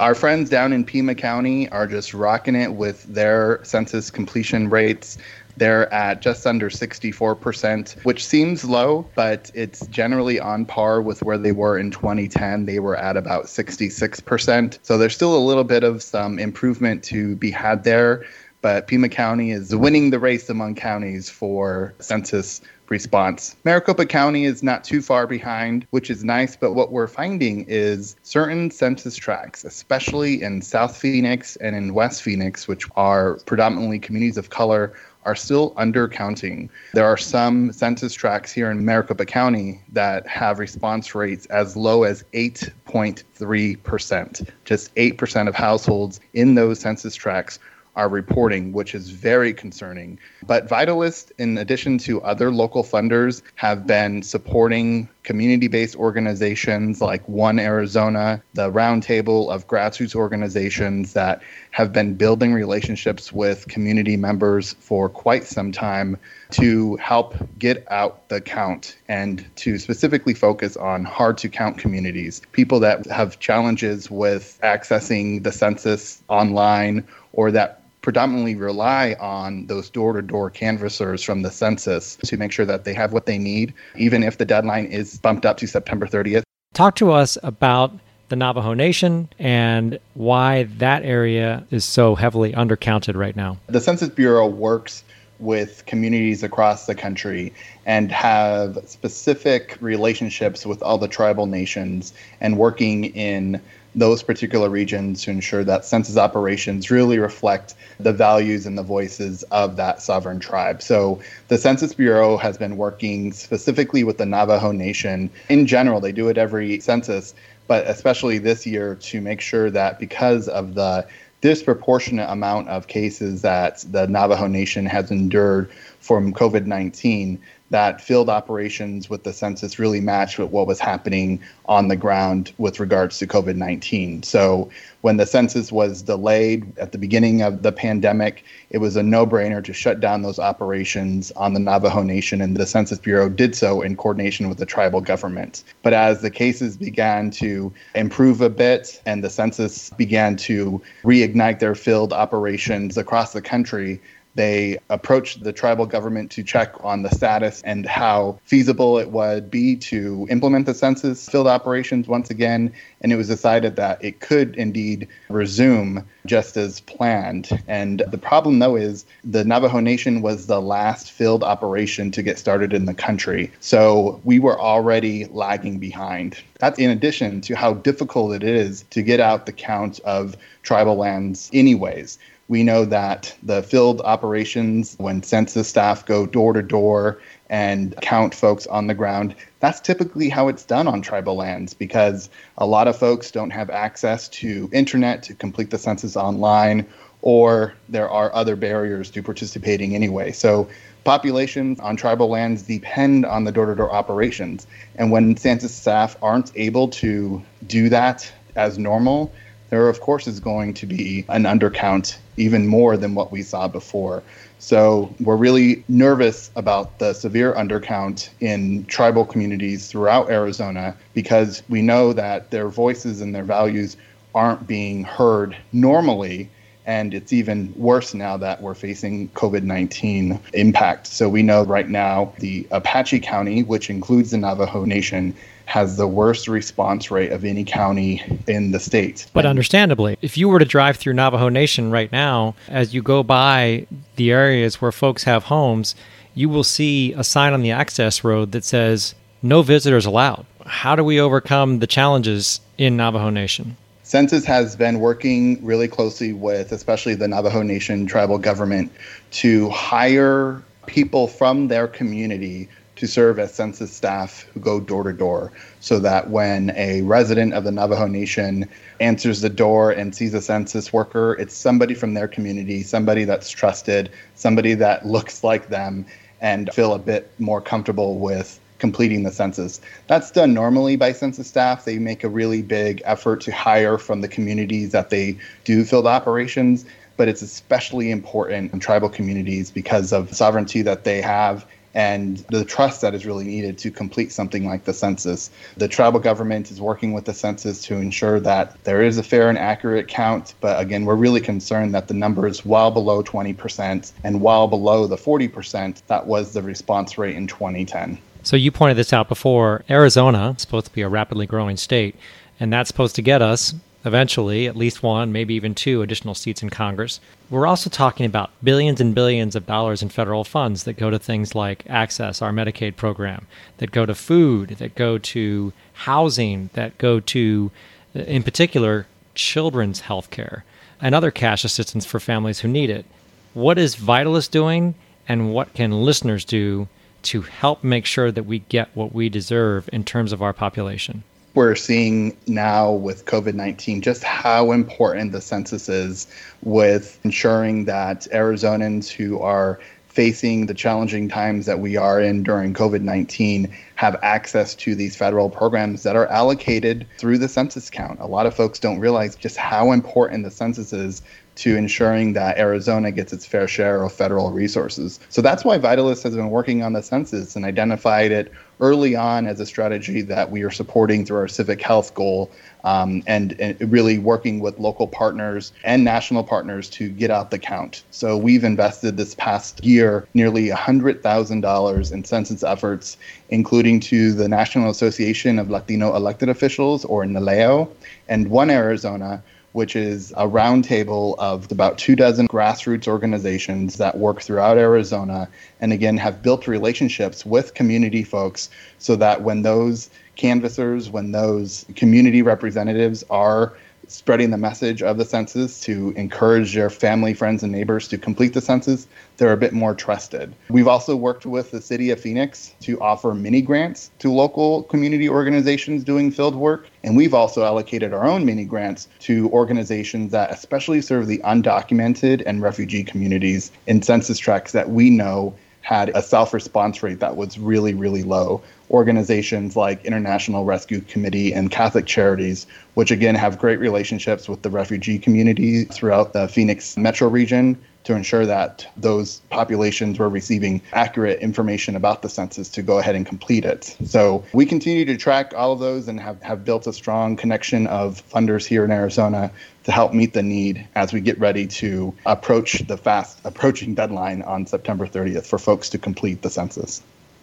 Our 0.02 0.16
friends 0.16 0.50
down 0.50 0.74
in 0.74 0.84
Pima 0.84 1.16
County 1.16 1.70
are 1.70 1.88
just 1.88 2.14
rocking 2.14 2.56
it 2.56 2.74
with 2.74 3.04
their 3.04 3.62
census 3.64 4.12
completion 4.12 4.70
rates. 4.70 5.18
They're 5.58 5.92
at 5.94 6.22
just 6.22 6.46
under 6.46 6.70
64%, 6.70 8.04
which 8.04 8.26
seems 8.26 8.66
low, 8.66 9.08
but 9.16 9.52
it's 9.54 9.86
generally 9.88 10.40
on 10.40 10.66
par 10.66 11.02
with 11.02 11.24
where 11.24 11.38
they 11.38 11.52
were 11.52 11.78
in 11.78 11.92
2010. 11.92 12.66
They 12.66 12.80
were 12.80 12.96
at 12.96 13.18
about 13.18 13.46
66%. 13.46 14.80
So 14.82 14.98
there's 14.98 15.16
still 15.16 15.38
a 15.38 15.40
little 15.40 15.64
bit 15.64 15.84
of 15.84 16.04
some 16.04 16.40
improvement 16.40 17.04
to 17.06 17.36
be 17.38 17.52
had 17.52 17.84
there. 17.84 18.26
But 18.62 18.88
Pima 18.88 19.10
County 19.10 19.52
is 19.52 19.76
winning 19.76 20.10
the 20.10 20.18
race 20.18 20.50
among 20.50 20.74
counties 20.74 21.30
for 21.30 21.94
census 22.00 22.62
response. 22.90 23.56
Maricopa 23.64 24.06
County 24.06 24.46
is 24.46 24.64
not 24.64 24.84
too 24.84 25.02
far 25.02 25.28
behind, 25.28 25.86
which 25.92 26.10
is 26.10 26.24
nice, 26.24 26.56
but 26.56 26.74
what 26.74 26.92
we're 26.92 27.08
finding 27.08 27.66
is 27.68 28.16
certain 28.24 28.72
census 28.72 29.16
tracts, 29.16 29.64
especially 29.64 30.42
in 30.42 30.62
South 30.62 30.96
Phoenix 30.98 31.56
and 31.58 31.76
in 31.76 31.94
West 31.94 32.24
Phoenix, 32.24 32.68
which 32.68 32.88
are 32.96 33.36
predominantly 33.46 34.00
communities 34.00 34.38
of 34.38 34.50
color, 34.50 34.94
are 35.26 35.36
still 35.36 35.72
undercounting. 35.72 36.70
There 36.94 37.06
are 37.06 37.18
some 37.18 37.74
census 37.74 38.14
tracts 38.14 38.52
here 38.52 38.70
in 38.72 38.86
Maricopa 38.86 39.26
County 39.26 39.82
that 39.92 40.28
have 40.28 40.60
response 40.60 41.16
rates 41.16 41.46
as 41.48 41.76
low 41.76 42.04
as 42.04 42.24
8.3%. 42.34 44.50
Just 44.64 44.96
8% 44.96 45.48
of 45.48 45.56
households 45.56 46.20
in 46.34 46.54
those 46.56 46.80
census 46.80 47.16
tracts 47.16 47.60
are 47.96 48.10
reporting, 48.10 48.74
which 48.74 48.94
is 48.94 49.10
very 49.10 49.54
concerning. 49.54 50.20
But 50.46 50.68
Vitalyst, 50.68 51.32
in 51.38 51.58
addition 51.58 51.98
to 52.00 52.22
other 52.22 52.52
local 52.52 52.84
funders, 52.84 53.42
have 53.56 53.88
been 53.88 54.22
supporting 54.22 55.08
community 55.26 55.68
based 55.68 55.96
organizations 55.96 57.02
like 57.02 57.28
One 57.28 57.60
Arizona, 57.60 58.42
the 58.54 58.72
roundtable 58.72 59.52
of 59.52 59.68
grassroots 59.68 60.16
organizations 60.16 61.14
that 61.14 61.42
have 61.72 61.92
been 61.92 62.14
building 62.14 62.54
relationships 62.54 63.34
with 63.34 63.68
community 63.68 64.16
members 64.16 64.74
for 64.80 65.10
quite 65.10 65.44
some 65.44 65.72
time 65.72 66.18
to 66.52 66.96
help 66.98 67.36
get 67.60 67.86
out 67.92 68.30
the 68.30 68.40
count 68.40 68.98
and 69.10 69.46
to 69.58 69.78
specifically 69.78 70.34
focus 70.34 70.78
on 70.78 71.04
hard 71.04 71.38
to 71.40 71.50
count 71.50 71.78
communities, 71.78 72.42
people 72.52 72.80
that 72.80 73.06
have 73.08 73.40
challenges 73.40 74.10
with 74.10 74.60
accessing 74.64 75.44
the 75.44 75.52
census 75.52 76.24
online 76.30 77.06
or 77.34 77.52
that 77.52 77.82
predominantly 78.06 78.54
rely 78.54 79.16
on 79.20 79.66
those 79.66 79.90
door 79.90 80.14
to 80.14 80.22
door 80.22 80.52
canvassers 80.52 81.24
from 81.24 81.42
the 81.42 81.50
census 81.50 82.18
to 82.18 82.38
make 82.38 82.52
sure 82.52 82.64
that 82.64 82.86
they 82.86 82.94
have 82.94 83.12
what 83.12 83.26
they 83.26 83.40
need, 83.40 83.74
even 83.98 84.22
if 84.22 84.38
the 84.38 84.46
deadline 84.46 84.86
is 84.86 85.18
bumped 85.18 85.44
up 85.44 85.58
to 85.58 85.66
September 85.66 86.06
30th. 86.06 86.44
Talk 86.76 86.96
to 86.98 87.12
us 87.12 87.36
about 87.42 87.92
the 88.30 88.36
Navajo 88.36 88.76
Nation 88.76 89.28
and 89.40 89.98
why 90.14 90.64
that 90.78 91.04
area 91.04 91.66
is 91.72 91.84
so 91.84 92.14
heavily 92.14 92.54
undercounted 92.54 93.16
right 93.16 93.36
now. 93.36 93.58
The 93.66 93.82
Census 93.82 94.10
Bureau 94.10 94.48
works 94.48 95.04
with 95.40 95.84
communities 95.88 96.44
across 96.44 96.86
the 96.86 96.94
country 96.94 97.54
and 97.88 98.12
have 98.12 98.78
specific 98.86 99.78
relationships 99.82 100.64
with 100.64 100.82
all 100.84 101.00
the 101.00 101.08
tribal 101.08 101.48
nations 101.48 102.14
and 102.40 102.60
working 102.60 103.06
in 103.06 103.60
those 103.96 104.22
particular 104.22 104.70
regions 104.70 105.24
to 105.24 105.32
ensure 105.32 105.64
that 105.64 105.86
census 105.86 106.18
operations 106.18 106.92
really 106.92 107.18
reflect 107.18 107.74
the 108.00 108.12
values 108.12 108.66
and 108.66 108.78
the 108.78 108.84
voices 108.84 109.44
of 109.44 109.78
that 109.78 110.02
sovereign 110.02 110.40
tribe. 110.40 110.82
So 110.82 111.22
the 111.48 111.58
Census 111.58 111.94
Bureau 111.94 112.36
has 112.38 112.58
been 112.58 112.76
working 112.76 113.32
specifically 113.32 114.04
with 114.04 114.18
the 114.18 114.26
Navajo 114.26 114.72
Nation. 114.72 115.30
In 115.50 115.66
general, 115.66 116.02
they 116.02 116.12
do 116.12 116.28
it 116.28 116.38
every 116.38 116.80
census, 116.82 117.34
but 117.68 117.88
especially 117.88 118.38
this 118.38 118.66
year 118.66 118.96
to 118.96 119.22
make 119.22 119.40
sure 119.40 119.70
that 119.72 119.98
because 119.98 120.50
of 120.50 120.76
the 120.76 121.08
disproportionate 121.42 122.30
amount 122.30 122.68
of 122.70 122.88
cases 122.88 123.44
that 123.44 123.86
the 123.92 124.08
Navajo 124.08 124.48
Nation 124.48 124.86
has 124.86 125.12
endured 125.12 125.72
from 126.00 126.34
COVID 126.34 126.66
19, 126.66 127.40
that 127.72 128.00
field 128.00 128.30
operations 128.30 129.10
with 129.10 129.24
the 129.24 129.34
census 129.34 129.80
really 129.80 130.00
matched 130.00 130.38
with 130.38 130.52
what 130.52 130.68
was 130.68 130.80
happening 130.80 131.42
on 131.66 131.88
the 131.88 131.96
ground 131.96 132.52
with 132.58 132.80
regards 132.80 133.18
to 133.20 133.28
COVID 133.28 133.56
19. 133.56 134.24
So, 134.24 134.70
when 135.02 135.18
the 135.18 135.26
census 135.26 135.72
was 135.72 136.02
delayed 136.02 136.78
at 136.80 136.92
the 136.92 136.98
beginning 136.98 137.42
of 137.42 137.62
the 137.62 137.72
pandemic, 137.72 138.44
it 138.72 138.80
was 138.80 138.96
a 138.96 139.04
no 139.04 139.26
brainer 139.26 139.64
to 139.64 139.74
shut 139.74 140.00
down 140.00 140.24
those 140.24 140.40
operations 140.40 141.32
on 141.34 141.54
the 141.54 141.60
Navajo 141.60 142.02
Nation, 142.02 142.42
and 142.42 142.58
the 142.58 142.66
Census 142.66 142.98
Bureau 142.98 143.30
did 143.30 143.56
so 143.56 143.82
in 143.82 143.96
coordination 143.96 144.50
with 144.50 144.58
the 144.58 144.66
tribal 144.66 145.02
government. 145.02 145.64
But 145.84 145.94
as 145.94 146.22
the 146.22 146.32
cases 146.32 146.76
began 146.76 147.30
to 147.32 147.72
improve 147.94 148.42
a 148.42 148.50
bit 148.50 149.00
and 149.06 149.24
the 149.24 149.30
census 149.30 149.92
began 149.92 150.38
to 150.38 150.82
reignite 151.04 151.60
their 151.60 151.76
field 151.76 152.12
operations 152.12 152.98
across 152.98 153.34
the 153.34 153.42
country, 153.42 154.02
they 154.36 154.78
approached 154.90 155.44
the 155.44 155.54
tribal 155.54 155.86
government 155.86 156.32
to 156.32 156.44
check 156.44 156.76
on 156.84 157.02
the 157.02 157.10
status 157.10 157.62
and 157.64 157.86
how 157.86 158.40
feasible 158.44 159.00
it 159.00 159.10
would 159.10 159.50
be 159.50 159.76
to 159.78 160.28
implement 160.30 160.66
the 160.66 160.74
census 160.74 161.28
field 161.28 161.48
operations 161.48 162.08
once 162.08 162.30
again. 162.30 162.72
And 163.02 163.12
it 163.12 163.16
was 163.16 163.28
decided 163.28 163.78
that 163.78 164.04
it 164.04 164.20
could 164.20 164.56
indeed 164.58 165.08
resume 165.30 166.04
just 166.26 166.58
as 166.58 166.82
planned. 166.82 167.50
And 167.68 168.04
the 168.08 168.18
problem, 168.18 168.60
though, 168.60 168.76
is 168.76 169.06
the 169.24 169.46
Navajo 169.46 169.80
Nation 169.80 170.22
was 170.22 170.48
the 170.48 170.62
last 170.62 171.12
field 171.12 171.44
operation 171.44 172.12
to 172.12 172.24
get 172.24 172.38
started 172.38 172.74
in 172.74 172.86
the 172.86 172.94
country. 172.94 173.52
So 173.60 174.20
we 174.24 174.40
were 174.40 174.60
already 174.60 175.26
lagging 175.26 175.80
behind. 175.80 176.38
That's 176.60 176.80
in 176.80 176.90
addition 176.90 177.42
to 177.42 177.56
how 177.56 177.76
difficult 177.76 178.34
it 178.34 178.44
is 178.44 178.84
to 178.90 179.02
get 179.02 179.20
out 179.20 179.46
the 179.46 179.54
count 179.54 180.00
of 180.02 180.36
tribal 180.64 180.96
lands, 180.96 181.50
anyways. 181.54 182.18
We 182.48 182.64
know 182.64 182.86
that 182.86 183.36
the 183.42 183.64
field 183.64 184.02
operations, 184.02 184.96
when 185.00 185.24
census 185.24 185.68
staff 185.68 186.06
go 186.06 186.28
door 186.28 186.54
to 186.54 186.62
door 186.62 187.20
and 187.50 187.96
count 188.02 188.36
folks 188.36 188.68
on 188.68 188.86
the 188.86 188.94
ground, 188.94 189.36
that's 189.60 189.80
typically 189.80 190.30
how 190.30 190.48
it's 190.48 190.64
done 190.64 190.88
on 190.88 191.02
tribal 191.02 191.36
lands 191.36 191.74
because 191.74 192.30
a 192.60 192.68
lot 192.68 192.88
of 192.88 192.98
folks 192.98 193.32
don't 193.32 193.50
have 193.50 193.72
access 193.72 194.30
to 194.30 194.70
internet 194.72 195.24
to 195.24 195.34
complete 195.34 195.72
the 195.72 195.80
census 195.80 196.16
online, 196.16 196.86
or 197.24 197.74
there 197.90 198.10
are 198.10 198.34
other 198.36 198.56
barriers 198.56 199.10
to 199.10 199.24
participating 199.24 199.96
anyway. 199.96 200.32
So 200.32 200.70
populations 201.04 201.80
on 201.80 201.96
tribal 201.96 202.30
lands 202.30 202.62
depend 202.62 203.26
on 203.26 203.46
the 203.46 203.52
door 203.52 203.66
to 203.66 203.76
door 203.76 203.92
operations. 203.92 204.68
And 204.98 205.12
when 205.12 205.36
census 205.36 205.74
staff 205.74 206.16
aren't 206.22 206.52
able 206.56 206.90
to 206.90 207.42
do 207.66 207.90
that 207.90 208.32
as 208.56 208.78
normal, 208.78 209.34
there 209.76 209.90
of 209.90 210.00
course 210.00 210.26
is 210.26 210.40
going 210.40 210.74
to 210.74 210.86
be 210.86 211.26
an 211.28 211.44
undercount 211.44 212.18
even 212.38 212.66
more 212.66 212.96
than 212.96 213.14
what 213.14 213.30
we 213.30 213.42
saw 213.42 213.68
before. 213.68 214.24
So 214.58 215.14
we're 215.20 215.36
really 215.36 215.84
nervous 215.90 216.50
about 216.56 216.98
the 217.00 217.12
severe 217.12 217.54
undercount 217.54 218.30
in 218.40 218.86
tribal 218.86 219.26
communities 219.26 219.88
throughout 219.88 220.30
Arizona 220.30 220.96
because 221.14 221.62
we 221.68 221.82
know 221.82 222.14
that 222.14 222.52
their 222.52 222.70
voices 222.70 223.20
and 223.20 223.36
their 223.36 223.44
values 223.44 223.98
aren't 224.34 224.66
being 224.66 225.04
heard 225.04 225.58
normally. 225.74 226.50
And 226.86 227.14
it's 227.14 227.34
even 227.34 227.74
worse 227.76 228.14
now 228.14 228.38
that 228.38 228.62
we're 228.62 228.76
facing 228.76 229.28
COVID 229.30 229.64
19 229.64 230.40
impact. 230.54 231.08
So 231.08 231.28
we 231.28 231.44
know 231.44 231.64
right 231.66 231.90
now 231.90 232.32
the 232.40 232.66
Apache 232.72 233.20
County, 233.20 233.64
which 233.64 233.90
includes 233.90 234.32
the 234.32 234.38
Navajo 234.38 234.86
Nation, 234.86 235.36
has 235.66 235.98
the 235.98 236.08
worst 236.08 236.48
response 236.48 237.12
rate 237.12 237.32
of 237.32 237.44
any 237.44 237.64
county 237.64 238.22
in 238.48 238.72
the 238.72 238.80
state. 238.80 239.26
But 239.34 239.46
understandably, 239.46 240.18
if 240.22 240.38
you 240.38 240.48
were 240.48 240.60
to 240.60 240.66
drive 240.66 240.98
through 240.98 241.14
Navajo 241.14 241.50
Nation 241.50 241.92
right 241.92 242.12
now, 242.12 242.56
as 242.68 242.94
you 242.94 243.02
go 243.02 243.24
by 243.24 243.88
the 244.16 244.32
areas 244.32 244.82
where 244.82 244.92
folks 244.92 245.24
have 245.24 245.46
homes, 245.46 245.96
you 246.34 246.50
will 246.50 246.64
see 246.64 247.14
a 247.14 247.24
sign 247.24 247.54
on 247.54 247.62
the 247.62 247.72
access 247.72 248.24
road 248.24 248.52
that 248.52 248.64
says 248.64 249.16
no 249.42 249.62
visitors 249.62 250.06
allowed. 250.06 250.46
How 250.66 250.96
do 250.96 251.04
we 251.04 251.20
overcome 251.20 251.80
the 251.80 251.88
challenges 251.88 252.60
in 252.78 252.98
Navajo 252.98 253.30
Nation? 253.30 253.78
Census 254.04 254.46
has 254.46 254.76
been 254.76 255.00
working 255.00 255.64
really 255.66 255.88
closely 255.88 256.32
with, 256.32 256.72
especially 256.72 257.16
the 257.16 257.28
Navajo 257.28 257.64
Nation 257.64 258.06
tribal 258.06 258.38
government, 258.38 258.92
to 259.32 259.70
hire 259.70 260.62
people 260.86 261.28
from 261.28 261.70
their 261.70 261.88
community 261.88 262.70
to 262.96 263.08
serve 263.08 263.40
as 263.40 263.54
census 263.54 263.92
staff 263.92 264.46
who 264.54 264.60
go 264.60 264.80
door 264.80 265.04
to 265.04 265.14
door 265.14 265.52
so 265.80 266.00
that 266.00 266.30
when 266.30 266.72
a 266.76 267.02
resident 267.02 267.54
of 267.54 267.64
the 267.64 267.72
Navajo 267.72 268.08
Nation 268.08 268.68
answers 269.00 269.42
the 269.42 269.50
door 269.50 269.92
and 269.92 270.16
sees 270.16 270.34
a 270.34 270.42
census 270.42 270.94
worker, 270.94 271.34
it's 271.34 271.56
somebody 271.56 271.94
from 271.94 272.14
their 272.14 272.28
community, 272.28 272.84
somebody 272.84 273.26
that's 273.26 273.50
trusted, 273.50 274.10
somebody 274.36 274.74
that 274.74 275.06
looks 275.06 275.44
like 275.44 275.70
them, 275.70 276.06
and 276.42 276.72
feel 276.74 276.94
a 276.94 277.00
bit 277.00 277.32
more 277.40 277.62
comfortable 277.62 278.20
with 278.20 278.60
completing 278.80 279.24
the 279.24 279.32
census. 279.32 279.82
That's 280.08 280.32
done 280.32 280.54
normally 280.54 280.96
by 280.96 281.14
census 281.14 281.48
staff. 281.48 281.86
They 281.86 281.98
make 281.98 282.24
a 282.24 282.30
really 282.30 282.62
big 282.62 283.02
effort 283.06 283.42
to 283.42 283.52
hire 283.52 283.98
from 283.98 284.22
the 284.22 284.28
communities 284.28 284.92
that 284.92 285.10
they 285.10 285.38
do 285.64 285.84
field 285.86 286.08
operations, 286.08 286.86
but 287.18 287.28
it's 287.28 287.42
especially 287.42 288.12
important 288.12 288.74
in 288.74 288.80
tribal 288.80 289.10
communities 289.10 289.72
because 289.72 290.12
of 290.12 290.30
the 290.30 290.36
sovereignty 290.36 290.82
that 290.82 291.04
they 291.04 291.22
have 291.22 291.66
and 291.96 292.38
the 292.50 292.66
trust 292.66 293.02
that 293.02 293.16
is 293.16 293.26
really 293.26 293.46
needed 293.46 293.78
to 293.80 293.90
complete 293.90 294.32
something 294.32 294.66
like 294.66 294.84
the 294.84 294.94
census. 294.94 295.50
The 295.78 295.88
tribal 295.88 296.20
government 296.20 296.70
is 296.70 296.80
working 296.80 297.14
with 297.14 297.26
the 297.26 297.34
census 297.34 297.82
to 297.84 297.96
ensure 297.96 298.40
that 298.42 298.84
there 298.84 299.02
is 299.02 299.18
a 299.18 299.24
fair 299.24 299.50
and 299.50 299.58
accurate 299.58 300.08
count, 300.08 300.54
but 300.60 300.80
again, 300.80 301.06
we're 301.06 301.16
really 301.16 301.42
concerned 301.42 301.96
that 301.96 302.08
the 302.08 302.14
number 302.14 302.48
is 302.48 302.66
well 302.66 302.92
below 302.92 303.24
20% 303.24 304.12
and 304.24 304.42
well 304.42 304.68
below 304.68 305.08
the 305.08 305.16
40% 305.16 306.02
that 306.08 306.28
was 306.28 306.54
the 306.54 306.62
response 306.62 307.18
rate 307.18 307.36
in 307.36 307.48
2010. 307.48 308.18
So 308.44 308.56
you 308.56 308.72
pointed 308.72 308.98
this 308.98 309.14
out 309.14 309.28
before. 309.28 309.84
Arizona 309.90 310.52
is 310.52 310.62
supposed 310.62 310.86
to 310.88 310.94
be 310.94 311.02
a 311.02 311.10
rapidly 311.10 311.48
growing 311.48 311.78
state, 311.78 312.16
and 312.60 312.72
that's 312.72 312.88
supposed 312.88 313.16
to 313.16 313.22
get 313.22 313.42
us 313.42 313.74
eventually 314.06 314.68
at 314.68 314.76
least 314.78 315.02
one, 315.04 315.32
maybe 315.32 315.56
even 315.56 315.74
two 315.74 316.02
additional 316.02 316.36
seats 316.36 316.62
in 316.62 316.70
Congress. 316.70 317.20
We're 317.50 317.68
also 317.68 317.90
talking 317.90 318.26
about 318.26 318.52
billions 318.64 319.02
and 319.02 319.16
billions 319.16 319.56
of 319.56 319.66
dollars 319.66 320.02
in 320.02 320.10
federal 320.10 320.44
funds 320.44 320.84
that 320.84 320.94
go 320.94 321.10
to 321.10 321.20
things 321.20 321.56
like 321.56 321.84
AHCCCS, 321.86 322.42
our 322.42 322.52
Medicaid 322.52 322.96
program, 322.96 323.48
that 323.78 323.92
go 323.92 324.06
to 324.06 324.14
food, 324.14 324.70
that 324.78 324.96
go 324.96 325.18
to 325.18 325.74
housing, 325.94 326.70
that 326.74 326.98
go 326.98 327.20
to, 327.20 327.72
in 328.14 328.44
particular, 328.44 329.08
children's 329.34 330.02
health 330.02 330.30
care, 330.30 330.64
and 331.02 331.14
other 331.14 331.32
cash 331.32 331.66
assistance 331.66 332.06
for 332.06 332.20
families 332.20 332.60
who 332.60 332.68
need 332.68 332.90
it. 332.90 333.06
What 333.54 333.78
is 333.78 333.96
Vitalyst 333.96 334.52
doing, 334.52 334.96
and 335.28 335.54
what 335.54 335.74
can 335.74 336.04
listeners 336.04 336.46
do 336.46 336.88
to 337.24 337.42
help 337.42 337.84
make 337.84 338.06
sure 338.06 338.32
that 338.32 338.46
we 338.46 338.60
get 338.60 338.90
what 338.94 339.14
we 339.14 339.30
deserve 339.30 339.90
in 339.92 340.04
terms 340.04 340.32
of 340.32 340.42
our 340.42 340.54
population? 340.54 341.24
We're 341.56 341.76
seeing 341.76 342.36
now 342.48 342.92
with 342.92 343.24
COVID 343.24 343.54
19 343.54 344.02
just 344.02 344.26
how 344.26 344.74
important 344.74 345.32
the 345.32 345.40
census 345.40 345.88
is 345.88 346.28
with 346.64 347.18
ensuring 347.24 347.86
that 347.86 348.28
Arizonans 348.34 349.10
who 349.10 349.40
are 349.40 349.80
facing 350.10 350.66
the 350.66 350.74
challenging 350.74 351.30
times 351.30 351.66
that 351.66 351.80
we 351.80 351.96
are 351.96 352.20
in 352.20 352.44
during 352.44 352.74
COVID 352.74 353.04
19 353.04 353.74
have 353.96 354.20
access 354.22 354.76
to 354.76 354.96
these 354.96 355.16
federal 355.16 355.50
programs 355.50 356.04
that 356.04 356.18
are 356.18 356.28
allocated 356.28 357.08
through 357.20 357.38
the 357.38 357.48
census 357.48 357.90
count. 357.90 358.20
A 358.20 358.28
lot 358.28 358.46
of 358.46 358.54
folks 358.54 358.78
don't 358.78 359.00
realize 359.00 359.38
just 359.38 359.56
how 359.56 359.94
important 359.94 360.44
the 360.44 360.52
census 360.52 360.92
is 360.92 361.22
to 361.56 361.76
ensuring 361.76 362.34
that 362.34 362.58
Arizona 362.58 363.12
gets 363.12 363.32
its 363.34 363.46
fair 363.46 363.68
share 363.68 364.04
of 364.04 364.12
federal 364.12 364.52
resources. 364.52 365.20
So 365.30 365.42
that's 365.42 365.64
why 365.64 365.78
Vitalyst 365.78 366.24
has 366.24 366.36
been 366.36 366.50
working 366.50 366.84
on 366.84 366.94
the 366.94 367.02
census 367.02 367.56
and 367.56 367.66
identified 367.66 368.32
it 368.32 368.52
early 368.82 369.16
on 369.16 369.48
as 369.48 369.60
a 369.60 369.66
strategy 369.66 370.22
that 370.22 370.52
we 370.52 370.64
are 370.64 370.72
supporting 370.72 371.26
through 371.26 371.38
our 371.38 371.48
civic 371.48 371.82
health 371.82 372.14
goal 372.14 372.52
um, 372.84 373.24
and, 373.26 373.60
and, 373.60 373.92
really 373.92 374.18
working 374.18 374.60
with 374.60 374.78
local 374.80 375.08
partners 375.08 375.72
and 375.84 376.04
national 376.04 376.44
partners 376.44 376.90
to 376.90 377.10
get 377.10 377.32
out 377.32 377.52
the 377.52 377.58
count. 377.58 378.04
So 378.12 378.36
we've 378.38 378.64
invested 378.64 379.18
this 379.18 379.34
past 379.36 379.84
year 379.84 380.28
nearly 380.34 380.70
$100,000 380.70 382.12
in 382.12 382.24
census 382.26 382.64
efforts, 382.64 383.18
including 383.50 384.02
to 384.02 384.34
the 384.34 384.50
National 384.50 384.90
Association 384.90 385.58
of 385.58 385.70
Latino 385.70 386.16
Elected 386.16 386.50
Officials, 386.50 387.06
or 387.06 387.24
NALEO, 387.24 387.90
and 388.28 388.50
One 388.50 388.70
Arizona, 388.70 389.42
which 389.76 389.94
is 389.98 390.32
a 390.38 390.48
roundtable 390.48 391.38
of 391.38 391.70
about 391.70 391.98
two 391.98 392.16
dozen 392.16 392.48
grassroots 392.48 393.10
organizations 393.10 393.98
that 393.98 394.18
work 394.18 394.42
throughout 394.42 394.78
Arizona 394.78 395.50
and 395.82 395.92
again 395.92 396.16
have 396.16 396.42
built 396.42 396.66
relationships 396.66 397.46
with 397.46 397.74
community 397.74 398.24
folks 398.24 398.70
so 399.00 399.18
that 399.18 399.42
when 399.42 399.64
those 399.64 400.10
canvassers, 400.38 401.10
when 401.10 401.34
those 401.34 401.86
community 401.98 402.42
representatives 402.42 403.26
are 403.30 403.74
spreading 404.08 404.52
the 404.52 404.58
message 404.58 405.02
of 405.02 405.18
the 405.18 405.26
census 405.26 405.80
to 405.82 406.14
encourage 406.16 406.76
your 406.76 406.90
family, 406.90 407.34
friends, 407.34 407.64
and 407.64 407.72
neighbors 407.72 408.08
to 408.10 408.18
complete 408.18 408.54
the 408.54 408.62
census, 408.62 409.08
they're 409.38 409.52
a 409.52 409.58
bit 409.58 409.74
more 409.74 409.94
trusted. 409.94 410.54
We've 410.70 410.88
also 410.88 411.16
worked 411.16 411.46
with 411.46 411.72
the 411.72 411.82
city 411.82 412.10
of 412.12 412.20
Phoenix 412.20 412.74
to 412.82 413.00
offer 413.02 413.34
mini 413.34 413.62
grants 413.62 414.12
to 414.20 414.32
local 414.32 414.84
community 414.84 415.30
organizations 415.30 416.04
doing 416.04 416.32
field 416.32 416.56
work. 416.56 416.88
And 417.04 417.16
we've 417.16 417.34
also 417.34 417.64
allocated 417.64 418.14
our 418.14 418.26
own 418.26 418.46
mini 418.46 418.66
grants 418.66 419.08
to 419.22 419.50
organizations 419.52 420.32
that 420.32 420.52
especially 420.52 421.02
serve 421.02 421.28
the 421.28 421.40
undocumented 421.40 422.44
and 422.46 422.62
refugee 422.62 423.04
communities 423.04 423.72
in 423.88 424.02
census 424.02 424.40
tracts 424.40 424.72
that 424.72 424.90
we 424.90 425.10
know 425.10 425.54
had 425.86 426.10
a 426.16 426.22
self 426.24 426.52
response 426.52 427.04
rate 427.04 427.20
that 427.20 427.36
was 427.36 427.60
really, 427.60 427.94
really 427.94 428.24
low. 428.24 428.60
Organizations 428.90 429.76
like 429.76 430.04
International 430.04 430.66
Rescue 430.66 431.00
Committee 431.00 431.54
and 431.54 431.70
Catholic 431.70 432.08
Charities, 432.08 432.66
which 432.96 433.12
again 433.12 433.36
have 433.36 433.60
great 433.60 433.80
relationships 433.80 434.50
with 434.50 434.64
the 434.64 434.70
refugee 434.72 435.20
community 435.20 435.84
throughout 435.86 436.34
the 436.34 436.48
Phoenix 436.48 436.98
metro 436.98 437.28
region, 437.30 437.80
to 438.06 438.16
ensure 438.16 438.46
that 438.46 438.88
those 438.96 439.42
populations 439.50 440.18
were 440.18 440.30
receiving 440.30 440.82
accurate 440.94 441.40
information 441.40 441.96
about 441.96 442.22
the 442.22 442.30
census 442.30 442.70
to 442.70 442.82
go 442.82 443.00
ahead 443.00 443.16
and 443.16 443.26
complete 443.26 443.66
it. 443.66 443.96
So 444.06 444.44
we 444.54 444.66
continue 444.66 445.06
to 445.06 445.18
track 445.18 445.54
all 445.56 445.74
of 445.74 445.80
those 445.80 446.08
and 446.08 446.20
have, 446.20 446.42
have 446.42 446.64
built 446.64 446.88
a 446.88 446.94
strong 446.94 447.36
connection 447.36 447.88
of 447.88 448.24
funders 448.30 448.66
here 448.66 448.86
in 448.86 448.92
Arizona 448.92 449.52
to 449.84 449.92
help 449.92 450.14
meet 450.14 450.34
the 450.34 450.44
need 450.44 450.88
as 450.96 451.14
we 451.14 451.20
get 451.20 451.40
ready 451.40 451.68
to 451.68 452.14
approach 452.26 452.80
the 452.88 452.98
fast 452.98 453.40
approaching 453.44 453.96
deadline 453.96 454.42
on 454.44 454.66
September 454.66 455.08
30th 455.08 455.46
for 455.46 455.60
folks 455.60 455.90
to 455.90 455.98
complete 455.98 456.42
the 456.42 456.50
census. 456.50 457.02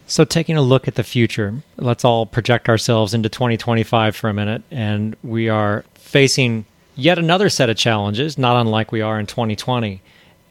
So, 0.09 0.25
taking 0.25 0.57
a 0.57 0.63
look 0.63 0.89
at 0.89 0.97
the 0.97 1.05
future, 1.05 1.63
let's 1.77 2.05
all 2.05 2.27
project 2.27 2.69
ourselves 2.69 3.15
into 3.15 3.29
2025 3.29 4.17
for 4.17 4.29
a 4.29 4.35
minute. 4.35 4.63
And 4.71 5.17
we 5.23 5.49
are 5.49 5.85
facing 5.95 6.65
yet 6.97 7.19
another 7.19 7.49
set 7.49 7.71
of 7.71 7.77
challenges, 7.77 8.37
not 8.37 8.61
unlike 8.61 8.91
we 8.91 9.01
are 9.01 9.19
in 9.19 9.27
2020 9.27 10.03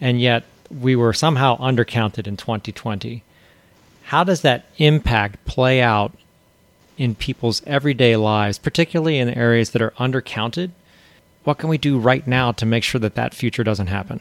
and 0.01 0.19
yet 0.19 0.43
we 0.69 0.95
were 0.95 1.13
somehow 1.13 1.57
undercounted 1.59 2.27
in 2.27 2.35
2020. 2.35 3.23
How 4.03 4.23
does 4.23 4.41
that 4.41 4.65
impact 4.77 5.45
play 5.45 5.81
out 5.81 6.11
in 6.97 7.15
people's 7.15 7.61
everyday 7.65 8.15
lives, 8.15 8.57
particularly 8.57 9.17
in 9.19 9.29
areas 9.29 9.71
that 9.71 9.81
are 9.81 9.91
undercounted? 9.91 10.71
What 11.43 11.57
can 11.57 11.69
we 11.69 11.77
do 11.77 11.97
right 11.97 12.25
now 12.27 12.51
to 12.53 12.65
make 12.65 12.83
sure 12.83 12.99
that 12.99 13.15
that 13.15 13.33
future 13.33 13.63
doesn't 13.63 13.87
happen? 13.87 14.19